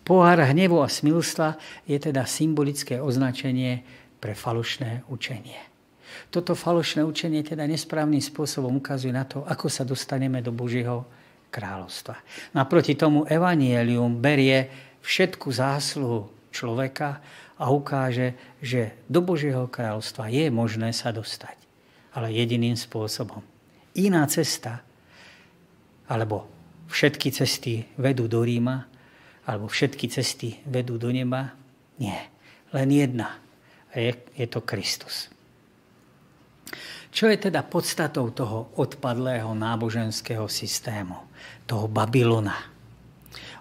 [0.04, 1.56] Pohár hnevu a smilstva
[1.88, 3.88] je teda symbolické označenie
[4.20, 5.73] pre falošné učenie.
[6.34, 11.06] Toto falošné učenie teda nesprávnym spôsobom ukazuje na to, ako sa dostaneme do Božieho
[11.54, 12.18] kráľovstva.
[12.58, 14.66] Naproti tomu evanielium berie
[15.06, 17.22] všetku zásluhu človeka
[17.62, 21.54] a ukáže, že do Božieho kráľovstva je možné sa dostať.
[22.18, 23.46] Ale jediným spôsobom.
[23.94, 24.82] Iná cesta,
[26.10, 26.50] alebo
[26.90, 28.90] všetky cesty vedú do Ríma,
[29.46, 31.54] alebo všetky cesty vedú do neba,
[32.02, 32.18] nie.
[32.74, 33.38] Len jedna.
[33.94, 35.33] Je, je to Kristus.
[37.14, 41.14] Čo je teda podstatou toho odpadlého náboženského systému,
[41.70, 42.58] toho Babylona?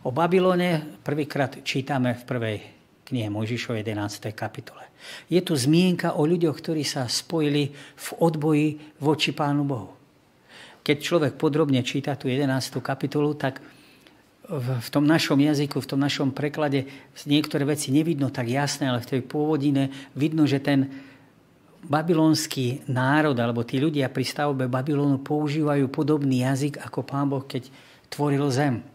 [0.02, 2.56] O Babylone prvýkrát čítame v prvej
[3.04, 4.32] knihe Mojžišov 11.
[4.32, 4.88] kapitole.
[5.28, 9.92] Je tu zmienka o ľuďoch, ktorí sa spojili v odboji voči Pánu Bohu.
[10.80, 12.48] Keď človek podrobne číta tú 11.
[12.80, 13.60] kapitolu, tak
[14.48, 16.88] v tom našom jazyku, v tom našom preklade
[17.28, 21.11] niektoré veci nevidno tak jasné, ale v tej pôvodine vidno, že ten
[21.82, 27.66] babylonský národ alebo tí ľudia pri stavbe Babylonu používajú podobný jazyk ako pán Boh, keď
[28.06, 28.86] tvoril zem.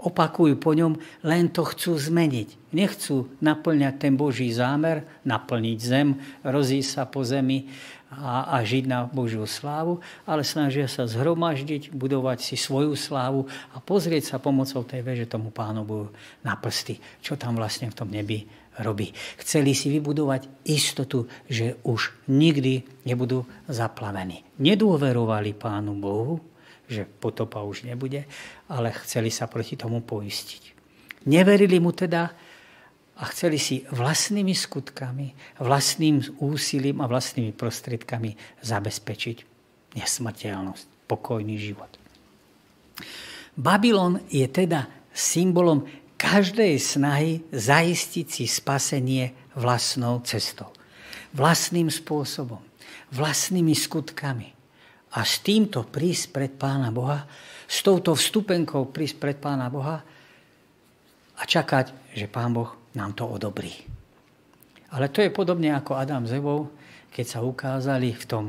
[0.00, 0.96] Opakujú po ňom,
[1.28, 2.72] len to chcú zmeniť.
[2.72, 7.68] Nechcú naplňať ten Boží zámer, naplniť zem, rozísť sa po zemi
[8.08, 13.44] a, a žiť na Božiu slávu, ale snažia sa zhromaždiť, budovať si svoju slávu
[13.76, 16.08] a pozrieť sa pomocou tej veže tomu pánu Bohu
[16.40, 19.10] na prsty, čo tam vlastne v tom nebi robí.
[19.42, 24.46] Chceli si vybudovať istotu, že už nikdy nebudú zaplavení.
[24.62, 26.38] Nedôverovali Pánu Bohu,
[26.86, 28.26] že potopa už nebude,
[28.70, 30.78] ale chceli sa proti tomu poistiť.
[31.26, 32.30] Neverili mu teda
[33.20, 39.36] a chceli si vlastnými skutkami, vlastným úsilím a vlastnými prostriedkami zabezpečiť
[40.00, 41.92] nesmrteľnosť, pokojný život.
[43.60, 45.84] Babylon je teda symbolom
[46.20, 50.68] každej snahy zaistiť si spasenie vlastnou cestou.
[51.32, 52.60] Vlastným spôsobom,
[53.16, 54.52] vlastnými skutkami.
[55.16, 57.24] A s týmto prísť pred Pána Boha,
[57.64, 59.96] s touto vstupenkou prísť pred Pána Boha
[61.40, 63.72] a čakať, že Pán Boh nám to odobrí.
[64.92, 66.36] Ale to je podobne ako Adam s
[67.10, 68.44] keď sa ukázali v tom,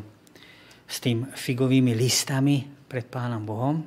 [0.86, 3.80] s tým figovými listami pred Pánom Bohom.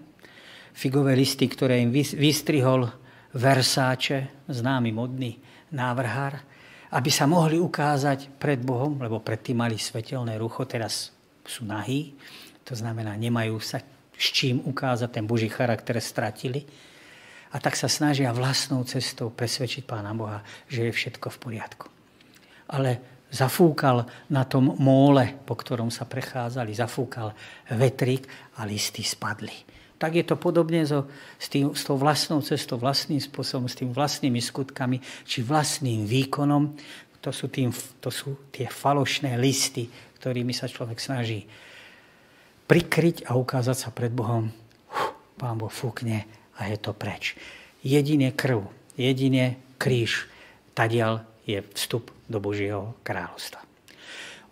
[0.73, 3.04] Figové listy, ktoré im vystrihol
[3.35, 5.35] Versáče, známy modný
[5.75, 6.39] návrhár,
[6.95, 11.11] aby sa mohli ukázať pred Bohom, lebo predtým mali svetelné rucho, teraz
[11.43, 12.15] sú nahý,
[12.63, 13.83] to znamená, nemajú sa
[14.15, 16.63] s čím ukázať, ten Boží charakter stratili.
[17.51, 21.87] A tak sa snažia vlastnou cestou presvedčiť Pána Boha, že je všetko v poriadku.
[22.71, 23.03] Ale
[23.35, 27.35] zafúkal na tom móle, po ktorom sa prechádzali, zafúkal
[27.75, 29.74] vetrik a listy spadli
[30.05, 31.09] tak je to podobne so,
[31.41, 36.77] s, tým, s tou vlastnou cestou, vlastným spôsobom, s tým vlastnými skutkami, či vlastným výkonom.
[37.25, 37.73] To sú, tým,
[38.05, 39.89] to sú tie falošné listy,
[40.21, 41.49] ktorými sa človek snaží
[42.69, 44.53] prikryť a ukázať sa pred Bohom.
[44.93, 46.29] Uf, pán Boh fúkne
[46.61, 47.33] a je to preč.
[47.81, 48.69] Jedine krv,
[49.01, 50.29] jedine kríž,
[50.77, 53.65] tadiaľ je vstup do Božieho kráľovstva.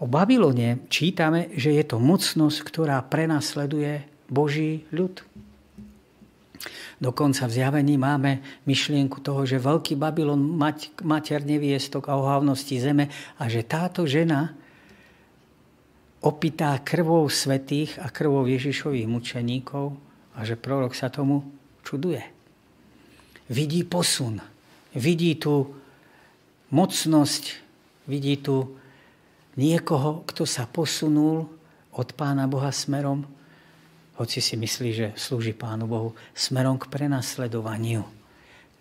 [0.01, 5.21] O Babylone čítame, že je to mocnosť, ktorá prenasleduje Boží ľud.
[7.03, 13.13] Dokonca v zjavení máme myšlienku toho, že veľký Babylon, mať, mater neviestok a ohavnosti zeme
[13.37, 14.55] a že táto žena
[16.23, 19.99] opýtá krvou svetých a krvou Ježišových mučeníkov
[20.39, 21.43] a že prorok sa tomu
[21.83, 22.23] čuduje.
[23.51, 24.39] Vidí posun,
[24.95, 25.75] vidí tu
[26.71, 27.45] mocnosť,
[28.07, 28.79] vidí tu
[29.59, 31.51] niekoho, kto sa posunul
[31.93, 33.27] od Pána Boha smerom
[34.21, 38.05] hoci si myslí, že slúži Pánu Bohu, smerom k prenasledovaniu.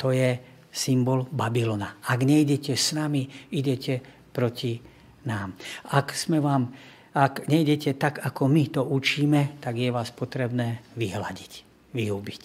[0.02, 0.40] To je
[0.72, 2.00] symbol Babylona.
[2.08, 4.00] Ak nejdete s nami, idete
[4.32, 4.80] proti
[5.28, 5.54] nám.
[5.92, 6.72] Ak, sme vám,
[7.14, 11.52] ak nejdete tak, ako my to učíme, tak je vás potrebné vyhľadiť,
[11.96, 12.44] vyhubiť.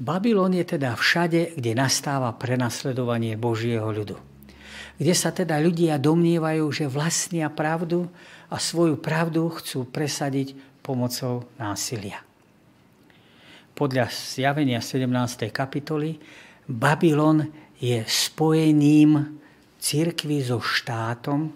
[0.00, 4.16] Babylon je teda všade, kde nastáva prenasledovanie Božieho ľudu.
[4.96, 8.08] Kde sa teda ľudia domnievajú, že vlastnia pravdu
[8.48, 10.56] a svoju pravdu chcú presadiť
[10.90, 12.18] pomocou násilia.
[13.78, 15.06] Podľa zjavenia 17.
[15.54, 16.18] kapitoly
[16.66, 17.46] Babylon
[17.78, 19.38] je spojením
[19.78, 21.54] cirkvy so štátom,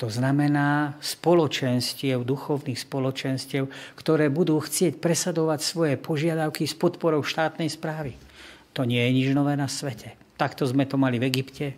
[0.00, 3.68] to znamená spoločenstiev, duchovných spoločenstiev,
[4.00, 8.16] ktoré budú chcieť presadovať svoje požiadavky s podporou štátnej správy.
[8.74, 10.16] To nie je nič nové na svete.
[10.40, 11.76] Takto sme to mali v Egypte,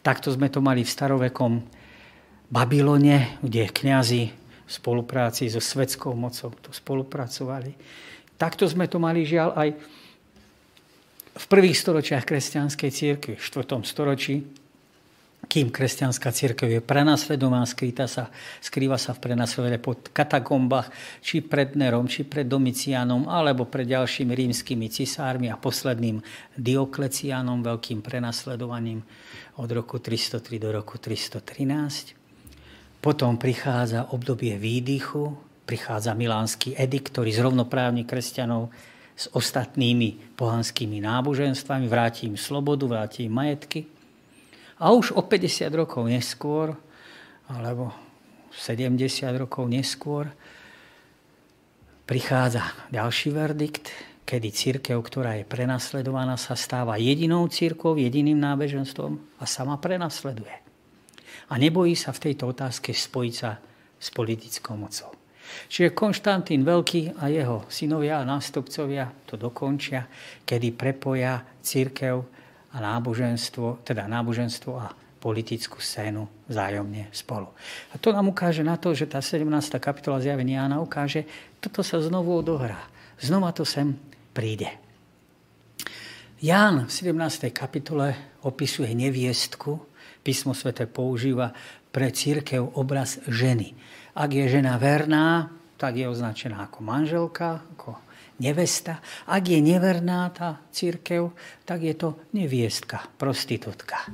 [0.00, 1.62] takto sme to mali v starovekom
[2.48, 7.72] Babylone, kde kňazi v spolupráci so svetskou mocou tu spolupracovali.
[8.36, 9.68] Takto sme to mali žiaľ aj
[11.38, 13.80] v prvých storočiach kresťanskej církvy, v 4.
[13.88, 14.44] storočí,
[15.48, 18.28] kým kresťanská církev je prenasledovaná, skrýta sa,
[18.58, 24.34] skrýva sa v prenasledovaní pod katakombách, či pred Nerom, či pred Domicianom, alebo pred ďalšími
[24.34, 26.20] rímskymi cisármi a posledným
[26.58, 29.06] Dioklecianom, veľkým prenasledovaním
[29.62, 32.17] od roku 303 do roku 313.
[32.98, 38.74] Potom prichádza obdobie výdychu, prichádza milánsky edikt, ktorý zrovnoprávni kresťanov
[39.18, 43.86] s ostatnými pohanskými náboženstvami, vráti im slobodu, vráti im majetky.
[44.78, 46.74] A už o 50 rokov neskôr,
[47.50, 47.90] alebo
[48.54, 48.94] 70
[49.34, 50.30] rokov neskôr,
[52.06, 52.62] prichádza
[52.94, 53.90] ďalší verdikt,
[54.22, 60.67] kedy církev, ktorá je prenasledovaná, sa stáva jedinou církou, jediným nábeženstvom a sama prenasleduje.
[61.48, 63.56] A nebojí sa v tejto otázke spojiť sa
[63.98, 65.10] s politickou mocou.
[65.68, 70.04] Čiže Konštantín Veľký a jeho synovia a nástupcovia to dokončia,
[70.44, 72.20] kedy prepoja církev
[72.68, 77.50] a náboženstvo, teda náboženstvo a politickú scénu vzájomne spolu.
[77.90, 79.48] A to nám ukáže na to, že tá 17.
[79.82, 81.26] kapitola zjavenia Jána ukáže,
[81.58, 82.78] toto sa znovu odohrá.
[83.18, 83.98] Znova to sem
[84.30, 84.70] príde.
[86.38, 87.50] Ján v 17.
[87.50, 88.14] kapitole
[88.46, 89.87] opisuje neviestku.
[90.28, 91.56] Písmo svete používa
[91.88, 93.72] pre církev obraz ženy.
[94.12, 95.48] Ak je žena verná,
[95.80, 97.96] tak je označená ako manželka, ako
[98.36, 99.00] nevesta.
[99.24, 101.32] Ak je neverná tá církev,
[101.64, 104.04] tak je to neviestka, prostitútka.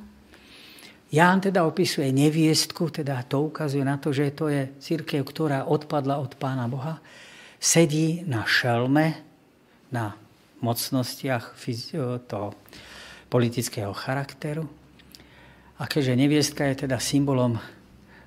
[1.10, 6.22] Ján teda opisuje neviestku, teda to ukazuje na to, že to je církev, ktorá odpadla
[6.22, 7.02] od Pána Boha,
[7.58, 9.18] sedí na šelme,
[9.90, 10.14] na
[10.62, 11.58] mocnostiach
[12.30, 12.54] toho
[13.26, 14.83] politického charakteru.
[15.78, 17.58] A keďže neviestka je teda symbolom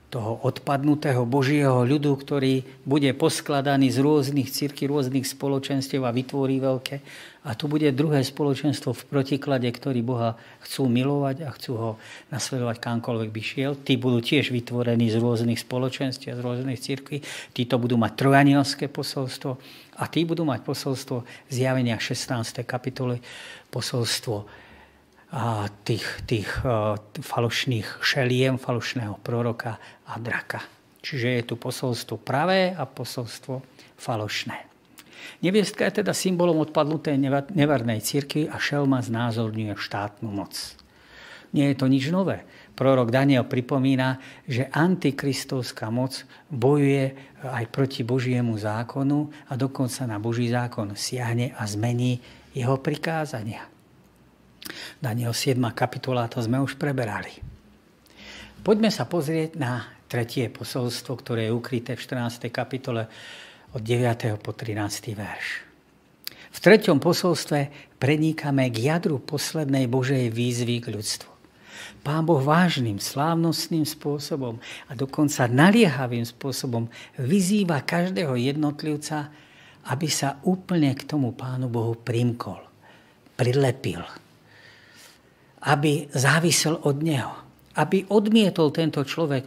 [0.08, 6.96] toho odpadnutého Božieho ľudu, ktorý bude poskladaný z rôznych círky, rôznych spoločenstiev a vytvorí veľké.
[7.44, 11.92] A tu bude druhé spoločenstvo v protiklade, ktorí Boha chcú milovať a chcú ho
[12.32, 13.72] nasledovať kamkoľvek by šiel.
[13.84, 17.20] Tí budú tiež vytvorení z rôznych spoločenstiev, z rôznych církví.
[17.52, 19.60] Títo budú mať trojanielské posolstvo
[20.00, 22.64] a tí budú mať posolstvo zjavenia 16.
[22.64, 23.20] kapitoly,
[23.68, 24.67] posolstvo
[25.84, 26.50] tých, tých
[27.20, 29.76] falošných šeliem, falošného proroka
[30.08, 30.64] a draka.
[31.04, 33.64] Čiže je tu posolstvo pravé a posolstvo
[34.00, 34.68] falošné.
[35.44, 37.20] Neviestka je teda symbolom odpadnutej
[37.54, 40.56] nevernej cirkvi a šelma znázorňuje štátnu moc.
[41.56, 42.44] Nie je to nič nové.
[42.76, 50.52] Prorok Daniel pripomína, že antikristovská moc bojuje aj proti Božiemu zákonu a dokonca na Boží
[50.52, 52.20] zákon siahne a zmení
[52.52, 53.77] jeho prikázania.
[54.98, 55.60] Daniel 7.
[55.74, 57.32] kapitola, to sme už preberali.
[58.66, 62.52] Poďme sa pozrieť na tretie posolstvo, ktoré je ukryté v 14.
[62.52, 63.08] kapitole
[63.76, 64.40] od 9.
[64.40, 65.16] po 13.
[65.16, 65.48] verš.
[66.52, 67.70] V treťom posolstve
[68.02, 71.32] prenikame k jadru poslednej Božej výzvy k ľudstvu.
[72.02, 79.30] Pán Boh vážnym, slávnostným spôsobom a dokonca naliehavým spôsobom vyzýva každého jednotlivca,
[79.88, 82.60] aby sa úplne k tomu Pánu Bohu primkol,
[83.36, 84.27] prilepil
[85.68, 87.36] aby závisel od neho.
[87.78, 89.44] Aby odmietol tento človek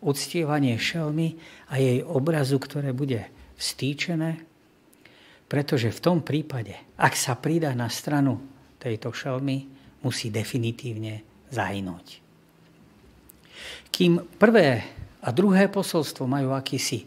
[0.00, 1.36] uctievanie šelmy
[1.68, 3.26] a jej obrazu, ktoré bude
[3.58, 4.40] vstýčené,
[5.50, 8.40] pretože v tom prípade, ak sa pridá na stranu
[8.80, 9.68] tejto šelmy,
[10.04, 11.20] musí definitívne
[11.52, 12.20] zahynúť.
[13.92, 14.82] Kým prvé
[15.22, 17.06] a druhé posolstvo majú akýsi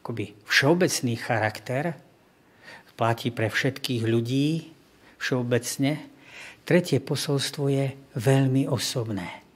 [0.00, 1.84] akoby všeobecný charakter,
[2.96, 4.72] platí pre všetkých ľudí
[5.20, 6.15] všeobecne,
[6.66, 9.46] Tretie posolstvo je veľmi osobné.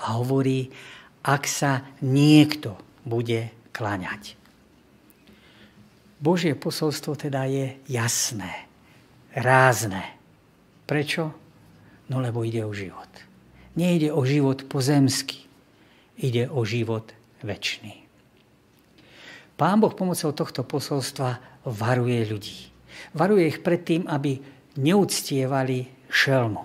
[0.00, 0.72] A hovorí,
[1.20, 4.40] ak sa niekto bude klaňať.
[6.16, 8.64] Božie posolstvo teda je jasné,
[9.36, 10.00] rázne.
[10.88, 11.28] Prečo?
[12.08, 13.10] No lebo ide o život.
[13.76, 15.44] Nejde o život pozemský,
[16.16, 17.12] ide o život
[17.44, 18.06] väčší.
[19.56, 22.72] Pán Boh pomocou tohto posolstva varuje ľudí.
[23.12, 24.40] Varuje ich pred tým, aby
[24.80, 26.64] neúctievali šelmu.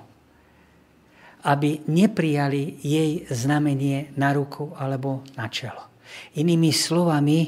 [1.41, 5.89] Aby neprijali jej znamenie na ruku alebo na čelo.
[6.37, 7.39] Inými slovami,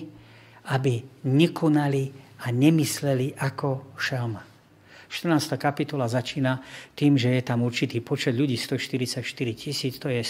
[0.73, 2.09] aby nekonali
[2.43, 4.41] a nemysleli ako šelma.
[5.13, 5.61] 14.
[5.61, 6.57] kapitola začína
[6.97, 9.21] tým, že je tam určitý počet ľudí, 144
[9.53, 10.25] tisíc, to je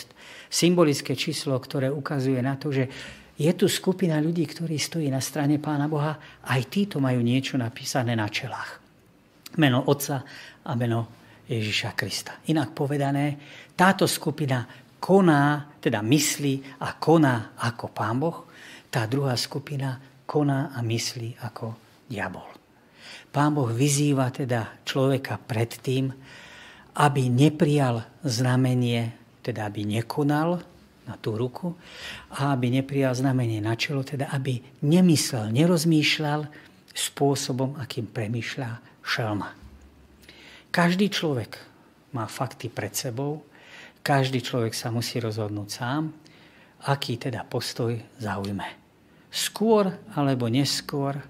[0.51, 2.91] symbolické číslo, ktoré ukazuje na to, že
[3.39, 8.11] je tu skupina ľudí, ktorí stojí na strane Pána Boha, aj títo majú niečo napísané
[8.11, 8.83] na čelách.
[9.55, 10.19] Meno Otca
[10.67, 12.39] a meno Ježiša Krista.
[12.47, 13.35] Inak povedané,
[13.75, 14.63] táto skupina
[15.03, 18.47] koná, teda myslí a koná ako Pán Boh,
[18.87, 21.75] tá druhá skupina koná a myslí ako
[22.07, 22.47] diabol.
[23.33, 26.13] Pán Boh vyzýva teda človeka pred tým,
[26.93, 30.61] aby neprijal znamenie, teda aby nekonal
[31.03, 31.73] na tú ruku
[32.31, 36.47] a aby neprijal znamenie na čelo, teda aby nemyslel, nerozmýšľal
[36.93, 38.69] spôsobom, akým premýšľa
[39.01, 39.62] šelma.
[40.73, 41.61] Každý človek
[42.17, 43.45] má fakty pred sebou,
[44.01, 46.09] každý človek sa musí rozhodnúť sám,
[46.89, 48.65] aký teda postoj zaujme.
[49.29, 51.21] Skôr alebo neskôr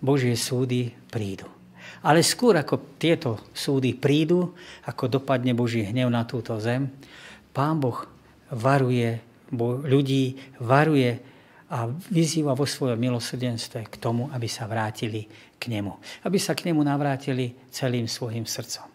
[0.00, 1.44] Božie súdy prídu.
[2.00, 4.56] Ale skôr ako tieto súdy prídu,
[4.88, 6.88] ako dopadne Boží hnev na túto zem,
[7.52, 8.08] Pán Boh
[8.48, 9.20] varuje
[9.84, 10.32] ľudí,
[10.64, 11.20] varuje
[11.66, 15.26] a vyzýva vo svojom milosrdenstve k tomu, aby sa vrátili
[15.56, 15.96] k nemu.
[16.24, 18.86] Aby sa k nemu navrátili celým svojim srdcom.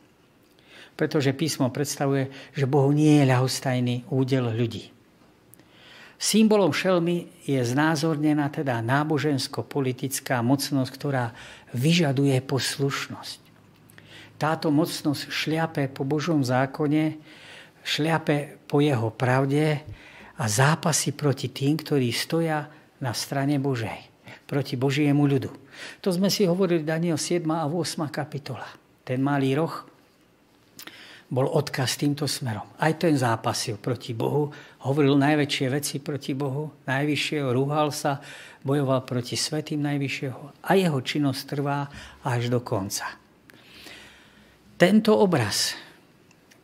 [0.95, 4.93] Pretože písmo predstavuje, že Bohu nie je ľahostajný údel ľudí.
[6.21, 11.33] Symbolom šelmy je znázornená teda nábožensko-politická mocnosť, ktorá
[11.73, 13.41] vyžaduje poslušnosť.
[14.37, 17.17] Táto mocnosť šliape po Božom zákone,
[17.81, 19.81] šliape po jeho pravde
[20.37, 22.69] a zápasy proti tým, ktorí stoja
[23.01, 24.05] na strane Božej,
[24.45, 25.70] proti Božiemu ľudu.
[26.01, 27.45] To sme si hovorili Daniel 7.
[27.49, 28.07] a 8.
[28.09, 28.67] kapitola.
[29.01, 29.91] Ten malý roh
[31.31, 32.67] bol odkaz týmto smerom.
[32.75, 34.51] Aj ten zápasil proti Bohu,
[34.83, 38.19] hovoril najväčšie veci proti Bohu, najvyššieho, rúhal sa,
[38.67, 41.87] bojoval proti svetým najvyššieho a jeho činnosť trvá
[42.27, 43.15] až do konca.
[44.75, 45.79] Tento obraz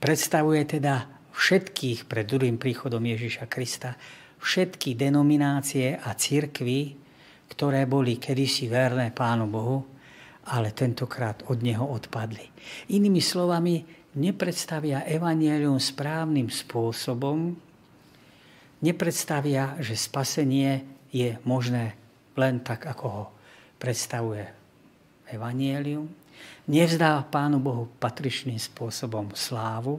[0.03, 3.95] predstavuje teda všetkých pred druhým príchodom Ježiša Krista,
[4.43, 7.06] všetky denominácie a církvy,
[7.51, 9.83] ktoré boli kedysi verné Pánu Bohu,
[10.47, 12.47] ale tentokrát od Neho odpadli.
[12.93, 13.83] Inými slovami,
[14.15, 17.55] nepredstavia evanielium správnym spôsobom,
[18.79, 21.97] nepredstavia, že spasenie je možné
[22.37, 23.23] len tak, ako ho
[23.81, 24.45] predstavuje
[25.33, 26.07] evanielium,
[26.69, 29.97] nevzdá Pánu Bohu patričným spôsobom slávu,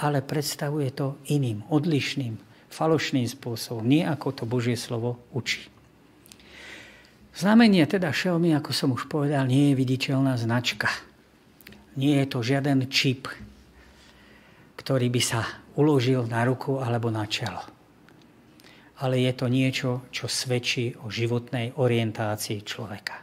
[0.00, 2.34] ale predstavuje to iným, odlišným,
[2.72, 5.69] falošným spôsobom, nie ako to Božie slovo učí.
[7.40, 10.92] Znamenie teda šelmy, ako som už povedal, nie je viditeľná značka–
[11.98, 13.26] nie je to žiaden čip,
[14.78, 15.42] ktorý by sa
[15.74, 17.60] uložil na ruku alebo na čelo.
[19.00, 23.16] Ale je to niečo, čo svedčí o životnej orientácii človeka.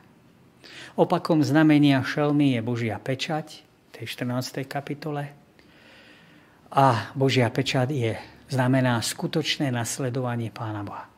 [0.97, 3.61] Opakom znamenia šelmy je Božia pečať,
[3.93, 4.65] tej 14.
[4.65, 5.30] kapitole.
[6.74, 8.13] A Božia pečať je,
[8.49, 11.16] znamená skutočné nasledovanie Pána Boha.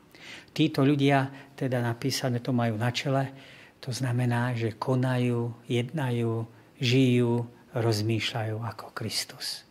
[0.49, 3.31] Títo ľudia, teda napísané to majú na čele,
[3.79, 6.43] to znamená, že konajú, jednajú,
[6.79, 9.63] žijú, rozmýšľajú ako Kristus.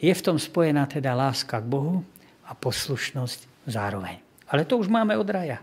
[0.00, 2.02] Je v tom spojená teda láska k Bohu
[2.48, 4.18] a poslušnosť zároveň.
[4.50, 5.62] Ale to už máme od raja.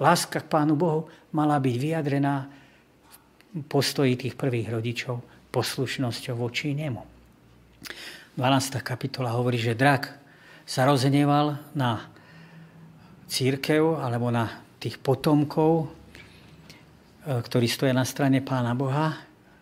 [0.00, 2.48] Láska k Pánu Bohu mala byť vyjadrená
[3.52, 5.20] v postoji tých prvých rodičov
[5.50, 7.02] poslušnosťou voči nemu.
[8.38, 8.80] 12.
[8.80, 10.14] kapitola hovorí, že drak
[10.62, 12.06] sa rozhneval na
[13.30, 14.50] církev alebo na
[14.82, 19.14] tých potomkov, e, ktorí stoja na strane Pána Boha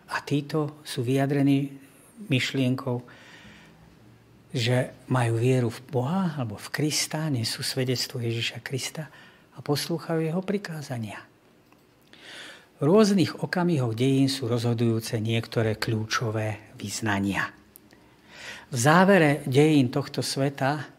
[0.09, 1.69] a títo sú vyjadrení
[2.25, 2.97] myšlienkou,
[4.49, 9.05] že majú vieru v Boha alebo v Krista, nesú svedectvo Ježiša Krista
[9.53, 11.21] a poslúchajú jeho prikázania.
[12.79, 17.51] Rôznych okamihoch dejín sú rozhodujúce niektoré kľúčové vyznania.
[18.71, 20.98] V závere dejín tohto sveta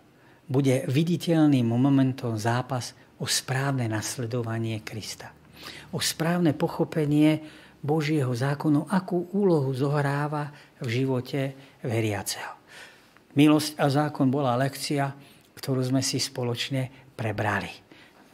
[0.51, 5.31] bude viditeľným momentom zápas o správne nasledovanie Krista.
[5.95, 7.39] O správne pochopenie
[7.79, 10.51] Božieho zákonu, akú úlohu zohráva
[10.83, 11.55] v živote
[11.87, 12.59] veriaceho.
[13.39, 15.15] Milosť a zákon bola lekcia,
[15.55, 17.71] ktorú sme si spoločne prebrali.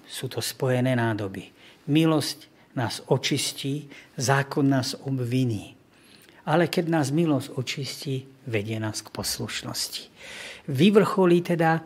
[0.08, 1.52] Sú to spojené nádoby.
[1.92, 2.48] Milosť
[2.80, 5.76] nás očistí, zákon nás obviní.
[6.46, 10.02] Ale keď nás milosť očistí, vedie nás k poslušnosti.
[10.70, 11.82] Vyvrcholí teda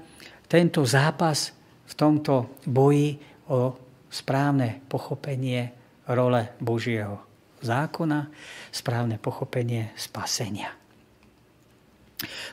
[0.50, 1.54] tento zápas
[1.86, 3.14] v tomto boji
[3.46, 3.78] o
[4.10, 5.70] správne pochopenie
[6.10, 7.22] role Božieho
[7.62, 8.26] zákona,
[8.74, 10.74] správne pochopenie spasenia.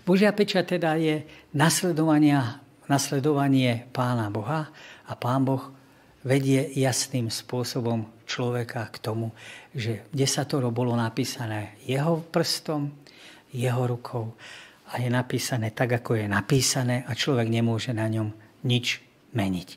[0.05, 1.25] Božia pečať teda je
[1.57, 2.61] nasledovanie
[3.89, 4.69] Pána Boha
[5.09, 5.73] a Pán Boh
[6.21, 9.31] vedie jasným spôsobom človeka k tomu,
[9.71, 12.91] že desatoro bolo napísané jeho prstom,
[13.51, 14.35] jeho rukou
[14.87, 18.31] a je napísané tak, ako je napísané a človek nemôže na ňom
[18.63, 19.03] nič
[19.35, 19.69] meniť.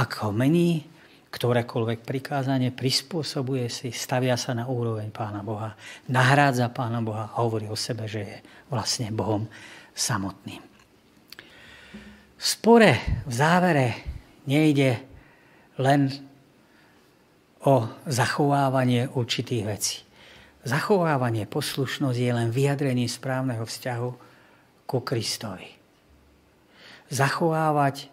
[0.00, 0.88] Ak ho mení,
[1.34, 5.74] ktorékoľvek prikázanie prispôsobuje si, stavia sa na úroveň Pána Boha,
[6.06, 8.36] nahrádza Pána Boha a hovorí o sebe, že je
[8.70, 9.50] vlastne Bohom
[9.92, 10.62] samotným.
[12.38, 13.88] V spore v závere
[14.46, 15.00] nejde
[15.80, 16.12] len
[17.64, 19.96] o zachovávanie určitých vecí.
[20.64, 24.10] Zachovávanie poslušnosť je len vyjadrenie správneho vzťahu
[24.94, 25.66] ku Kristovi.
[27.10, 28.06] Zachovávať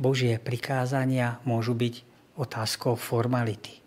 [0.00, 1.94] Božie prikázania môžu byť
[2.40, 3.84] otázkou formality.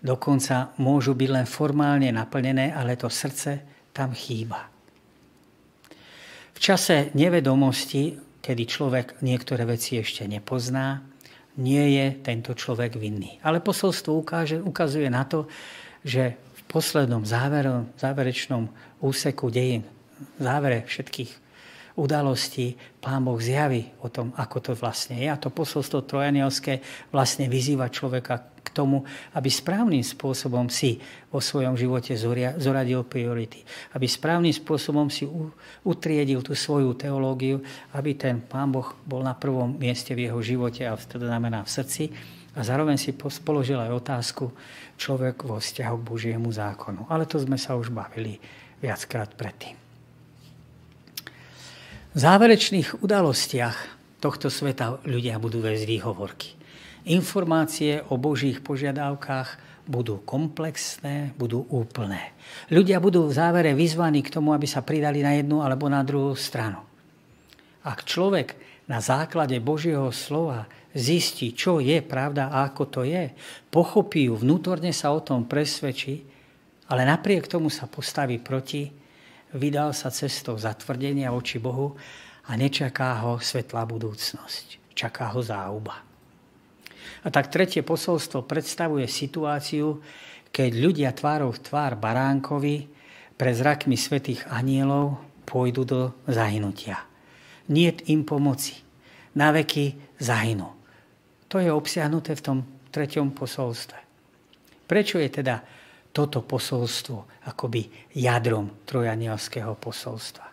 [0.00, 3.60] Dokonca môžu byť len formálne naplnené, ale to srdce
[3.92, 4.72] tam chýba.
[6.56, 11.04] V čase nevedomosti, kedy človek niektoré veci ešte nepozná,
[11.60, 13.36] nie je tento človek vinný.
[13.44, 15.44] Ale posolstvo ukáže, ukazuje na to,
[16.00, 18.72] že v poslednom záveru, záverečnom
[19.04, 19.84] úseku dejín,
[20.38, 21.50] závere všetkých
[22.00, 25.28] udalostí, Pán Boh zjaví o tom, ako to vlastne je.
[25.28, 26.80] A to posolstvo trojanielské
[27.12, 29.02] vlastne vyzýva človeka k tomu,
[29.36, 31.00] aby správnym spôsobom si
[31.32, 32.16] vo svojom živote
[32.60, 33.64] zoradil priority.
[33.96, 35.28] Aby správnym spôsobom si
[35.84, 37.60] utriedil tú svoju teológiu,
[37.96, 41.72] aby ten Pán Boh bol na prvom mieste v jeho živote a to znamená v
[41.72, 42.04] srdci.
[42.50, 44.50] A zároveň si položil aj otázku
[44.98, 47.06] človek vo vzťahu k Božiemu zákonu.
[47.06, 48.42] Ale to sme sa už bavili
[48.82, 49.89] viackrát predtým.
[52.10, 53.78] V záverečných udalostiach
[54.18, 56.58] tohto sveta ľudia budú väzť výhovorky.
[57.06, 59.48] Informácie o Božích požiadavkách
[59.86, 62.34] budú komplexné, budú úplné.
[62.66, 66.34] Ľudia budú v závere vyzvaní k tomu, aby sa pridali na jednu alebo na druhú
[66.34, 66.82] stranu.
[67.86, 68.58] Ak človek
[68.90, 73.30] na základe Božieho slova zistí, čo je pravda a ako to je,
[73.70, 76.26] pochopí ju, vnútorne sa o tom presvedčí,
[76.90, 78.98] ale napriek tomu sa postaví proti,
[79.54, 81.94] vydal sa cestou zatvrdenia voči Bohu
[82.46, 84.94] a nečaká ho svetlá budúcnosť.
[84.94, 86.02] Čaká ho záuba.
[87.20, 90.00] A tak tretie posolstvo predstavuje situáciu,
[90.50, 92.90] keď ľudia tvárov tvár baránkovi
[93.38, 97.00] pre zrakmi svetých anielov pôjdu do zahynutia.
[97.70, 98.82] Nie im pomoci.
[99.30, 100.74] Na veky zahynú.
[101.46, 102.58] To je obsiahnuté v tom
[102.90, 103.98] treťom posolstve.
[104.90, 105.62] Prečo je teda
[106.10, 110.46] toto posolstvo akoby jadrom trojanielského posolstva?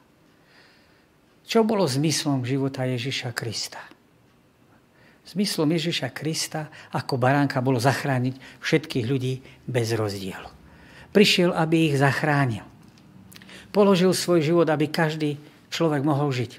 [1.48, 3.80] Čo bolo zmyslom života Ježiša Krista?
[5.28, 10.48] Zmyslom Ježiša Krista ako baránka bolo zachrániť všetkých ľudí bez rozdielu.
[11.12, 12.68] Prišiel, aby ich zachránil.
[13.72, 15.40] Položil svoj život, aby každý
[15.72, 16.52] človek mohol žiť.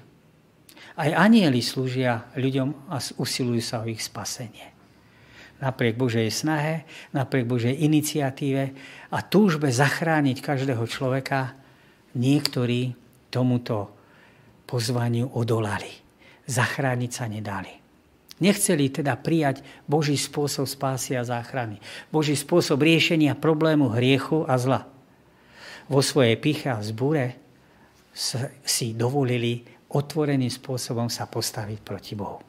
[0.99, 4.78] Aj anieli slúžia ľuďom a usilujú sa o ich spasenie.
[5.59, 8.64] Napriek Božej snahe, napriek Božej iniciatíve
[9.11, 11.59] a túžbe zachrániť každého človeka,
[12.14, 12.94] niektorí
[13.28, 13.90] tomuto
[14.70, 15.90] pozvaniu odolali.
[16.48, 17.74] Zachrániť sa nedali.
[18.38, 21.82] Nechceli teda prijať Boží spôsob spásy a záchrany.
[22.14, 24.86] Boží spôsob riešenia problému hriechu a zla.
[25.90, 27.34] Vo svojej piche a zbure
[28.62, 32.47] si dovolili otvoreným spôsobom sa postaviť proti Bohu.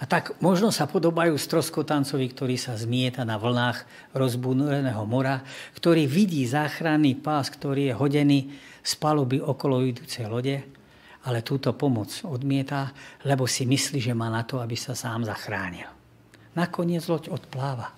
[0.00, 3.84] A tak možno sa podobajú stroskotancovi, ktorý sa zmieta na vlnách
[4.16, 5.44] rozbúreného mora,
[5.76, 8.40] ktorý vidí záchranný pás, ktorý je hodený
[8.80, 10.80] z paluby okolo idúcej lode
[11.28, 12.96] ale túto pomoc odmieta,
[13.28, 15.88] lebo si myslí, že má na to, aby sa sám zachránil.
[16.56, 17.92] Nakoniec loď odpláva.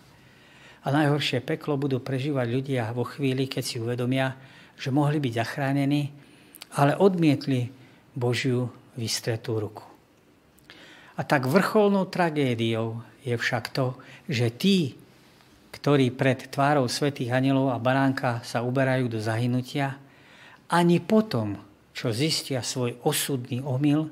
[0.83, 4.35] A najhoršie peklo budú prežívať ľudia vo chvíli, keď si uvedomia,
[4.75, 6.11] že mohli byť zachránení,
[6.75, 7.71] ale odmietli
[8.19, 8.67] Božiu
[8.99, 9.92] vystretú ruku.
[11.17, 13.97] A tak vrcholnou tragédiou je však to,
[14.29, 14.97] že tí,
[15.73, 20.01] ktorí pred tvárou svätých anielov a baránka sa uberajú do zahynutia,
[20.73, 21.61] ani potom
[21.93, 24.09] čo zistia svoj osudný omyl,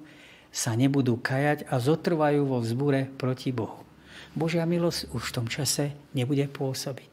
[0.51, 3.87] sa nebudú kajať a zotrvajú vo vzbure proti Bohu.
[4.35, 7.11] Božia milosť už v tom čase nebude pôsobiť.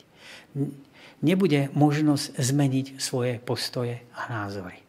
[1.21, 4.86] Nebude možnosť zmeniť svoje postoje a názory.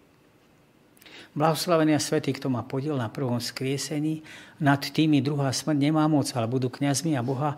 [1.38, 4.26] Blahoslavený a svetý, kto má podiel na prvom skriesení,
[4.58, 7.54] nad tými druhá smrť nemá moc, ale budú kňazmi a Boha,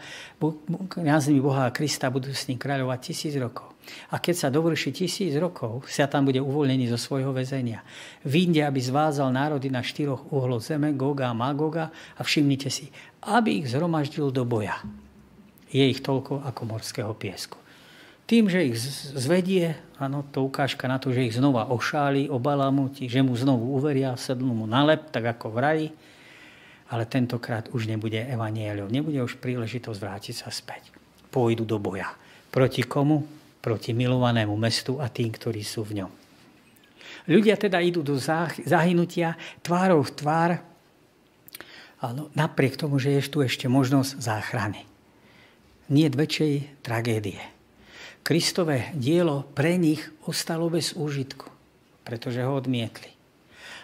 [1.01, 3.73] kňazmi Boha a Krista budú s ním kráľovať tisíc rokov.
[4.13, 7.81] A keď sa dovrší tisíc rokov, sa tam bude uvoľnený zo svojho väzenia.
[8.29, 12.93] Vínde, aby zvázal národy na štyroch uhloch zeme, Goga a Magoga a všimnite si,
[13.25, 14.77] aby ich zhromaždil do boja.
[15.73, 17.57] Je ich toľko ako morského piesku.
[18.31, 18.79] Tým, že ich
[19.19, 24.15] zvedie, áno, to ukážka na to, že ich znova ošáli, obalamutí, že mu znovu uveria,
[24.15, 25.91] sednú mu na lep, tak ako v
[26.91, 30.95] ale tentokrát už nebude evanielium, nebude už príležitosť vrátiť sa späť.
[31.35, 32.11] Pôjdu do boja.
[32.55, 33.27] Proti komu?
[33.59, 36.11] Proti milovanému mestu a tým, ktorí sú v ňom.
[37.27, 38.15] Ľudia teda idú do
[38.63, 40.51] zahynutia tvárov v tvár,
[41.99, 44.87] ale napriek tomu, že je tu ešte možnosť záchrany.
[45.91, 47.60] Nie väčšej tragédie.
[48.23, 51.49] Kristové dielo pre nich ostalo bez úžitku,
[52.05, 53.11] pretože ho odmietli.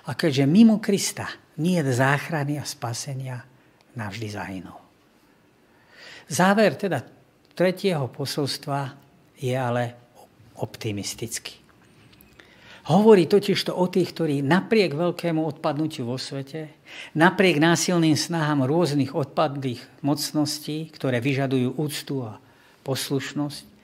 [0.07, 1.27] A keďže mimo Krista
[1.59, 3.43] nie je záchrany a spasenia,
[3.97, 4.79] navždy zahynul.
[6.29, 7.03] Záver teda
[7.57, 8.93] tretieho posolstva
[9.41, 9.97] je ale
[10.61, 11.67] optimistický.
[12.87, 16.71] Hovorí totiž to o tých, ktorí napriek veľkému odpadnutiu vo svete,
[17.19, 22.39] napriek násilným snahám rôznych odpadlých mocností, ktoré vyžadujú úctu a
[22.87, 23.76] poslušnosť,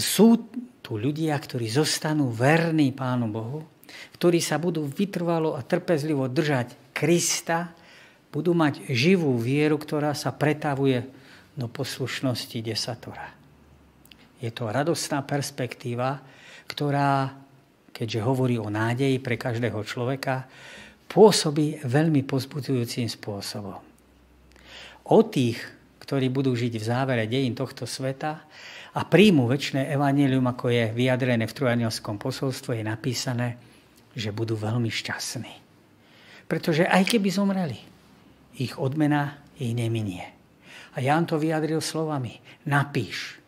[0.00, 0.48] sú
[0.80, 3.60] tu ľudia, ktorí zostanú verní Pánu Bohu,
[4.16, 7.72] ktorí sa budú vytrvalo a trpezlivo držať Krista,
[8.32, 11.04] budú mať živú vieru, ktorá sa pretavuje
[11.52, 13.28] do poslušnosti desatora.
[14.40, 16.24] Je to radostná perspektíva,
[16.64, 17.42] ktorá
[17.92, 20.48] keďže hovorí o nádeji pre každého človeka,
[21.06, 23.78] pôsobí veľmi pozbudzujúcim spôsobom.
[25.12, 25.60] O tých,
[26.00, 28.42] ktorí budú žiť v závere dejín tohto sveta
[28.92, 33.56] a príjmu väčšie evanílium, ako je vyjadrené v Trojanielskom posolstve, je napísané,
[34.12, 35.54] že budú veľmi šťastní.
[36.44, 37.80] Pretože aj keby zomreli,
[38.60, 40.28] ich odmena ich neminie.
[40.92, 42.36] A Ján to vyjadril slovami.
[42.68, 43.40] Napíš.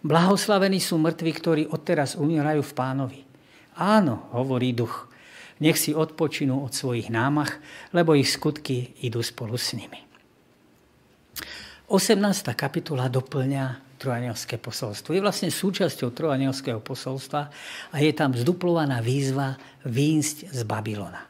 [0.00, 3.20] Blahoslavení sú mŕtvi, ktorí odteraz umierajú v pánovi.
[3.76, 5.12] Áno, hovorí duch.
[5.60, 7.60] Nech si odpočinú od svojich námach,
[7.92, 10.00] lebo ich skutky idú spolu s nimi.
[11.90, 12.20] 18.
[12.56, 15.12] kapitola doplňa trojanielské posolstvo.
[15.12, 17.50] Je vlastne súčasťou trojanielského posolstva
[17.92, 21.26] a je tam zduplovaná výzva výjsť z Babylona.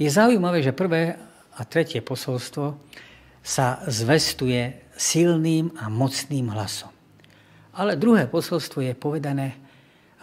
[0.00, 1.16] Je zaujímavé, že prvé
[1.56, 2.76] a tretie posolstvo
[3.44, 6.90] sa zvestuje silným a mocným hlasom.
[7.76, 9.54] Ale druhé posolstvo je povedané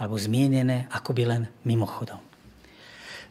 [0.02, 2.18] alebo zmienené akoby len mimochodom.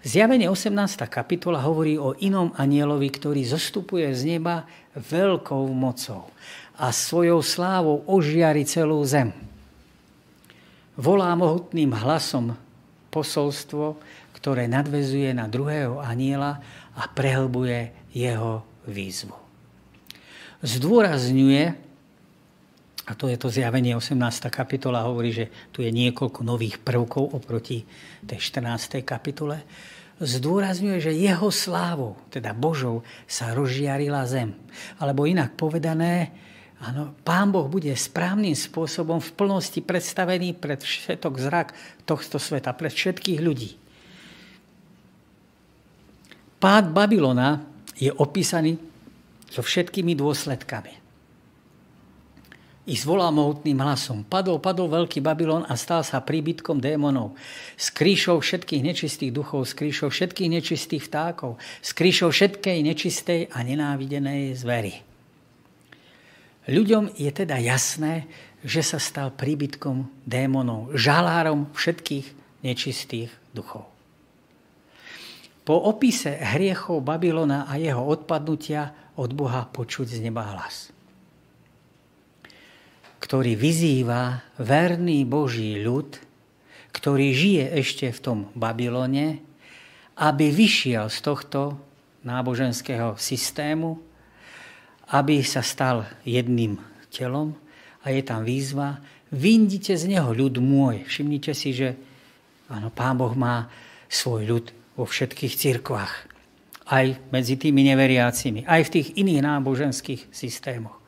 [0.03, 0.75] Zjavenie 18.
[1.07, 4.67] kapitola hovorí o inom anielovi, ktorý zostupuje z neba
[4.99, 6.27] veľkou mocou
[6.77, 9.33] a svojou slávou ožiari celú zem.
[10.97, 12.57] Volá mohutným hlasom
[13.13, 14.01] posolstvo,
[14.37, 16.61] ktoré nadvezuje na druhého aniela
[16.97, 19.37] a prehlbuje jeho výzvu.
[20.63, 21.65] Zdôrazňuje,
[23.03, 24.15] a to je to zjavenie 18.
[24.49, 27.83] kapitola, hovorí, že tu je niekoľko nových prvkov oproti
[28.25, 29.03] tej 14.
[29.03, 29.65] kapitole.
[30.23, 34.55] Zdôrazňuje, že jeho slávou, teda Božou, sa rozžiarila zem.
[35.03, 36.31] Alebo inak povedané,
[36.83, 41.69] áno, Pán Boh bude správnym spôsobom v plnosti predstavený pred všetok zrak
[42.03, 43.71] tohto sveta, pred všetkých ľudí.
[46.59, 47.63] Pád Babylona
[47.95, 48.79] je opísaný
[49.51, 51.03] so všetkými dôsledkami
[52.83, 54.27] i zvolal mohutným hlasom.
[54.27, 57.39] Padol, padol veľký Babylon a stal sa príbytkom démonov.
[57.79, 63.63] S kríšou všetkých nečistých duchov, s kríšou všetkých nečistých vtákov, s kríšou všetkej nečistej a
[63.63, 65.12] nenávidenej zvery.
[66.71, 68.31] Ľuďom je teda jasné,
[68.63, 72.27] že sa stal príbytkom démonov, žalárom všetkých
[72.63, 73.91] nečistých duchov.
[75.63, 80.93] Po opise hriechov Babylona a jeho odpadnutia od Boha počuť z neba hlas
[83.23, 86.19] ktorý vyzýva verný Boží ľud,
[86.91, 89.39] ktorý žije ešte v tom Babylone,
[90.19, 91.79] aby vyšiel z tohto
[92.27, 94.03] náboženského systému,
[95.13, 96.81] aby sa stal jedným
[97.13, 97.53] telom
[98.03, 98.99] a je tam výzva,
[99.29, 101.05] vyndite z neho ľud môj.
[101.05, 101.95] Všimnite si, že
[102.73, 103.69] áno, Pán Boh má
[104.09, 106.15] svoj ľud vo všetkých cirkvách.
[106.89, 111.03] Aj medzi tými neveriacimi, aj v tých iných náboženských systémoch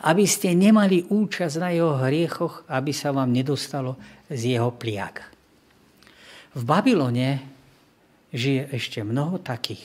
[0.00, 4.00] aby ste nemali účasť na jeho hriechoch, aby sa vám nedostalo
[4.32, 5.28] z jeho pliak.
[6.56, 7.44] V Babylone
[8.32, 9.84] žije ešte mnoho takých,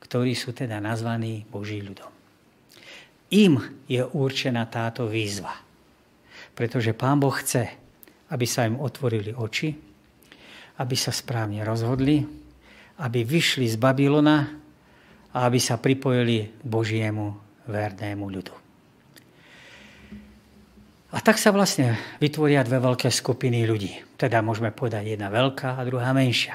[0.00, 2.19] ktorí sú teda nazvaní Boží ľudom.
[3.30, 5.54] Im je určená táto výzva,
[6.54, 7.70] pretože Pán Boh chce,
[8.30, 9.70] aby sa im otvorili oči,
[10.82, 12.26] aby sa správne rozhodli,
[12.98, 14.50] aby vyšli z Babylona
[15.30, 17.38] a aby sa pripojili k Božiemu
[17.70, 18.54] vernému ľudu.
[21.10, 23.98] A tak sa vlastne vytvoria dve veľké skupiny ľudí.
[24.14, 26.54] Teda môžeme povedať jedna veľká a druhá menšia.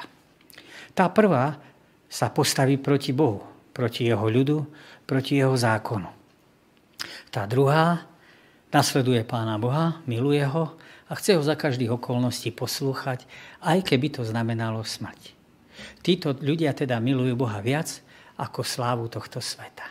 [0.95, 1.59] Tá prvá
[2.07, 3.43] sa postaví proti Bohu,
[3.75, 4.63] proti jeho ľudu,
[5.03, 6.24] proti jeho zákonu.
[7.35, 8.07] Tá druhá
[8.71, 10.71] nasleduje Pána Boha, miluje ho
[11.11, 13.27] a chce ho za každých okolností poslúchať,
[13.59, 15.35] aj keby to znamenalo smrť.
[15.99, 17.99] Títo ľudia teda milujú Boha viac
[18.39, 19.83] ako slávu tohto sveta.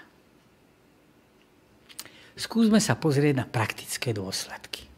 [2.33, 4.89] Skúsme sa pozrieť na praktické dôsledky.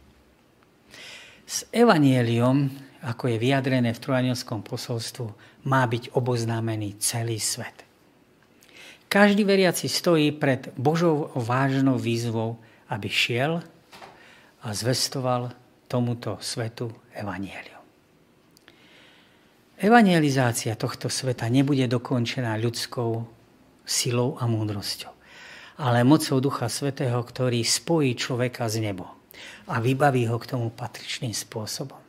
[1.42, 2.70] S evanieliom,
[3.10, 5.26] ako je vyjadrené v trojanielskom posolstvu,
[5.66, 7.85] má byť oboznámený celý svet.
[9.06, 12.58] Každý veriaci stojí pred Božou vážnou výzvou,
[12.90, 13.62] aby šiel
[14.62, 15.54] a zvestoval
[15.86, 17.82] tomuto svetu evanielium.
[19.76, 23.28] Evangelizácia tohto sveta nebude dokončená ľudskou
[23.84, 25.16] silou a múdrosťou
[25.76, 29.12] ale mocou Ducha Svetého, ktorý spojí človeka s nebom
[29.68, 32.00] a vybaví ho k tomu patričným spôsobom.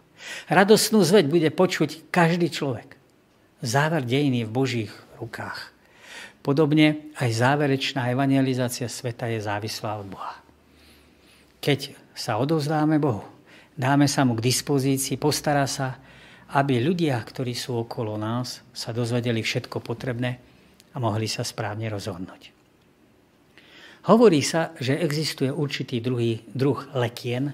[0.48, 2.96] Radostnú zveď bude počuť každý človek.
[3.60, 5.76] Záver dejiny je v Božích rukách.
[6.48, 10.40] Podobne aj záverečná evangelizácia sveta je závislá od Boha.
[11.60, 13.28] Keď sa odovzdáme Bohu,
[13.76, 16.00] dáme sa mu k dispozícii, postará sa,
[16.56, 20.40] aby ľudia, ktorí sú okolo nás, sa dozvedeli všetko potrebné
[20.96, 22.56] a mohli sa správne rozhodnúť.
[24.08, 27.52] Hovorí sa, že existuje určitý druhý druh lekien,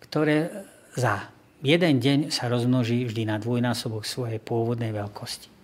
[0.00, 0.64] ktoré
[0.96, 1.28] za
[1.60, 5.59] jeden deň sa rozmnoží vždy na dvojnásobok svojej pôvodnej veľkosti.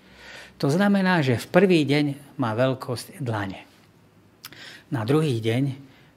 [0.56, 3.60] To znamená, že v prvý deň má veľkosť dlane.
[4.88, 5.62] Na druhý deň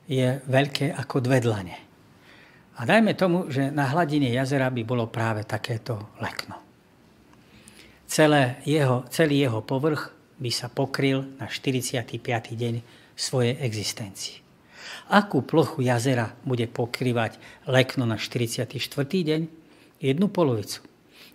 [0.07, 1.75] je veľké ako dve dlane.
[2.79, 6.55] A dajme tomu, že na hladine jazera by bolo práve takéto lekno.
[8.07, 12.15] Celé jeho, celý jeho povrch by sa pokryl na 45.
[12.55, 12.79] deň
[13.19, 14.39] svojej existencii.
[15.11, 17.35] Akú plochu jazera bude pokrývať
[17.67, 18.71] lekno na 44.
[19.03, 19.41] deň?
[19.99, 20.79] Jednu polovicu.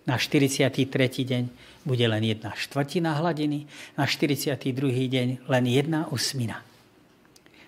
[0.09, 0.81] Na 43.
[1.21, 1.43] deň
[1.85, 4.65] bude len jedna štvrtina hladiny, na 42.
[5.05, 6.65] deň len jedna osmina.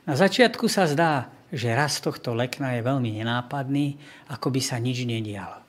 [0.09, 3.95] Na začiatku sa zdá, že rast tohto lekna je veľmi nenápadný,
[4.34, 5.61] ako by sa nič nedialo.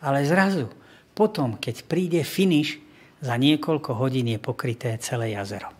[0.00, 0.72] Ale zrazu,
[1.12, 2.80] potom, keď príde finish,
[3.24, 5.70] za niekoľko hodín je pokryté celé jazero.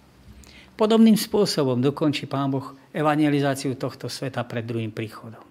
[0.74, 5.42] Podobným spôsobom dokončí Pán Boh evangelizáciu tohto sveta pred druhým príchodom.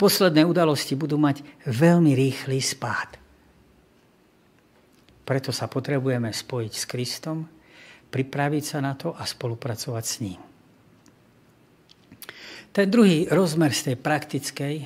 [0.00, 3.19] Posledné udalosti budú mať veľmi rýchly spád.
[5.30, 7.46] Preto sa potrebujeme spojiť s Kristom,
[8.10, 10.40] pripraviť sa na to a spolupracovať s ním.
[12.74, 14.76] Ten druhý rozmer z tej praktickej,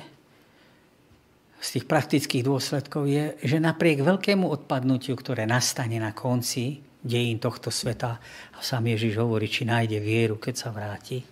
[1.57, 7.73] z tých praktických dôsledkov je, že napriek veľkému odpadnutiu, ktoré nastane na konci dejín tohto
[7.73, 8.21] sveta.
[8.53, 11.25] A sám Ježiš hovorí, či nájde vieru, keď sa vráti.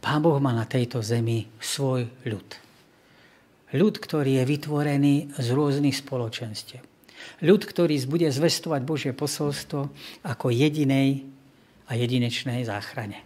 [0.00, 2.48] Pán Boh má na tejto zemi svoj ľud.
[3.76, 6.89] Ľud, ktorý je vytvorený z rôznych spoločenstiev.
[7.40, 9.90] Ľud, ktorý bude zvestovať Božie posolstvo
[10.24, 11.24] ako jedinej
[11.90, 13.22] a jedinečnej záchrane.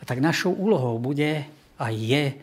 [0.00, 1.44] A tak našou úlohou bude
[1.76, 2.36] a je,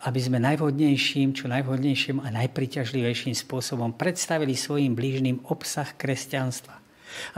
[0.00, 6.80] aby sme najvhodnejším, čo najvhodnejším a najpriťažlivejším spôsobom predstavili svojim blížnym obsah kresťanstva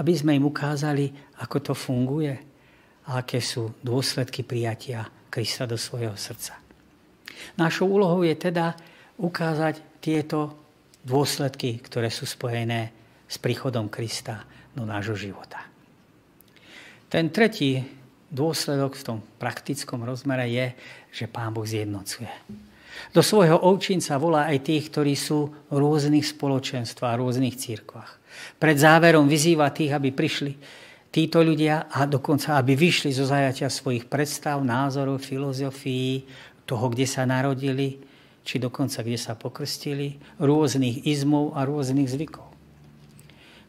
[0.00, 1.10] aby sme im ukázali,
[1.40, 2.32] ako to funguje
[3.08, 6.60] a aké sú dôsledky prijatia Krista do svojho srdca.
[7.58, 8.76] Našou úlohou je teda
[9.18, 10.61] ukázať tieto
[11.02, 12.94] dôsledky, ktoré sú spojené
[13.26, 15.62] s príchodom Krista do nášho života.
[17.12, 17.84] Ten tretí
[18.32, 20.66] dôsledok v tom praktickom rozmere je,
[21.12, 22.30] že Pán Boh zjednocuje.
[23.12, 28.10] Do svojho ovčinca volá aj tých, ktorí sú v rôznych spoločenstvách, rôznych církvách.
[28.56, 30.52] Pred záverom vyzýva tých, aby prišli
[31.12, 36.24] títo ľudia a dokonca, aby vyšli zo zajatia svojich predstav, názorov, filozofií,
[36.64, 38.00] toho, kde sa narodili,
[38.42, 42.52] či dokonca kde sa pokrstili, rôznych izmov a rôznych zvykov.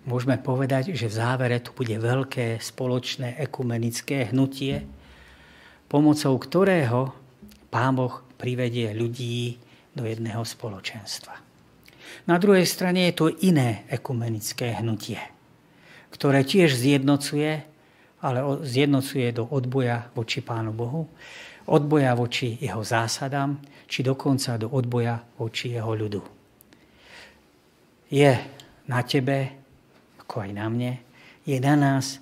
[0.03, 4.84] Môžeme povedať, že v závere tu bude veľké spoločné ekumenické hnutie,
[5.88, 7.15] pomocou ktorého
[7.71, 9.55] Pán Boh privedie ľudí
[9.95, 11.39] do jedného spoločenstva.
[12.28, 15.21] Na druhej strane je to iné ekumenické hnutie,
[16.11, 17.63] ktoré tiež zjednocuje,
[18.19, 21.07] ale zjednocuje do odboja voči Pánu Bohu,
[21.67, 23.55] odboja voči jeho zásadám,
[23.94, 26.22] či dokonca do odboja voči jeho ľudu.
[28.10, 28.34] Je
[28.89, 29.38] na tebe,
[30.18, 30.91] ako aj na mne,
[31.46, 32.18] je na nás,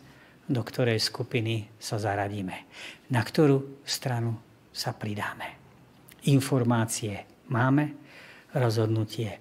[0.51, 2.67] do ktorej skupiny sa zaradíme,
[3.07, 4.35] na ktorú stranu
[4.75, 5.55] sa pridáme.
[6.27, 7.95] Informácie máme,
[8.51, 9.39] rozhodnutie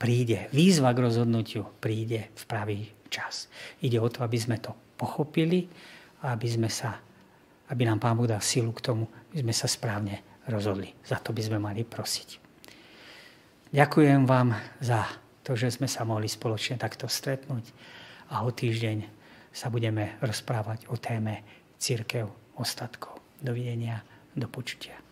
[0.00, 2.80] príde, výzva k rozhodnutiu príde v pravý
[3.12, 3.52] čas.
[3.84, 5.68] Ide o to, aby sme to pochopili
[6.24, 6.96] a aby, sme sa,
[7.68, 9.04] aby nám Pán Boh dal silu k tomu,
[9.36, 10.92] aby sme sa správne rozhodli.
[11.04, 12.28] Za to by sme mali prosiť.
[13.72, 15.04] Ďakujem vám za
[15.44, 17.68] to, že sme sa mohli spoločne takto stretnúť
[18.32, 19.04] a o týždeň
[19.52, 21.44] sa budeme rozprávať o téme
[21.80, 23.20] církev ostatkov.
[23.40, 24.02] Dovidenia,
[24.36, 25.07] do počutia.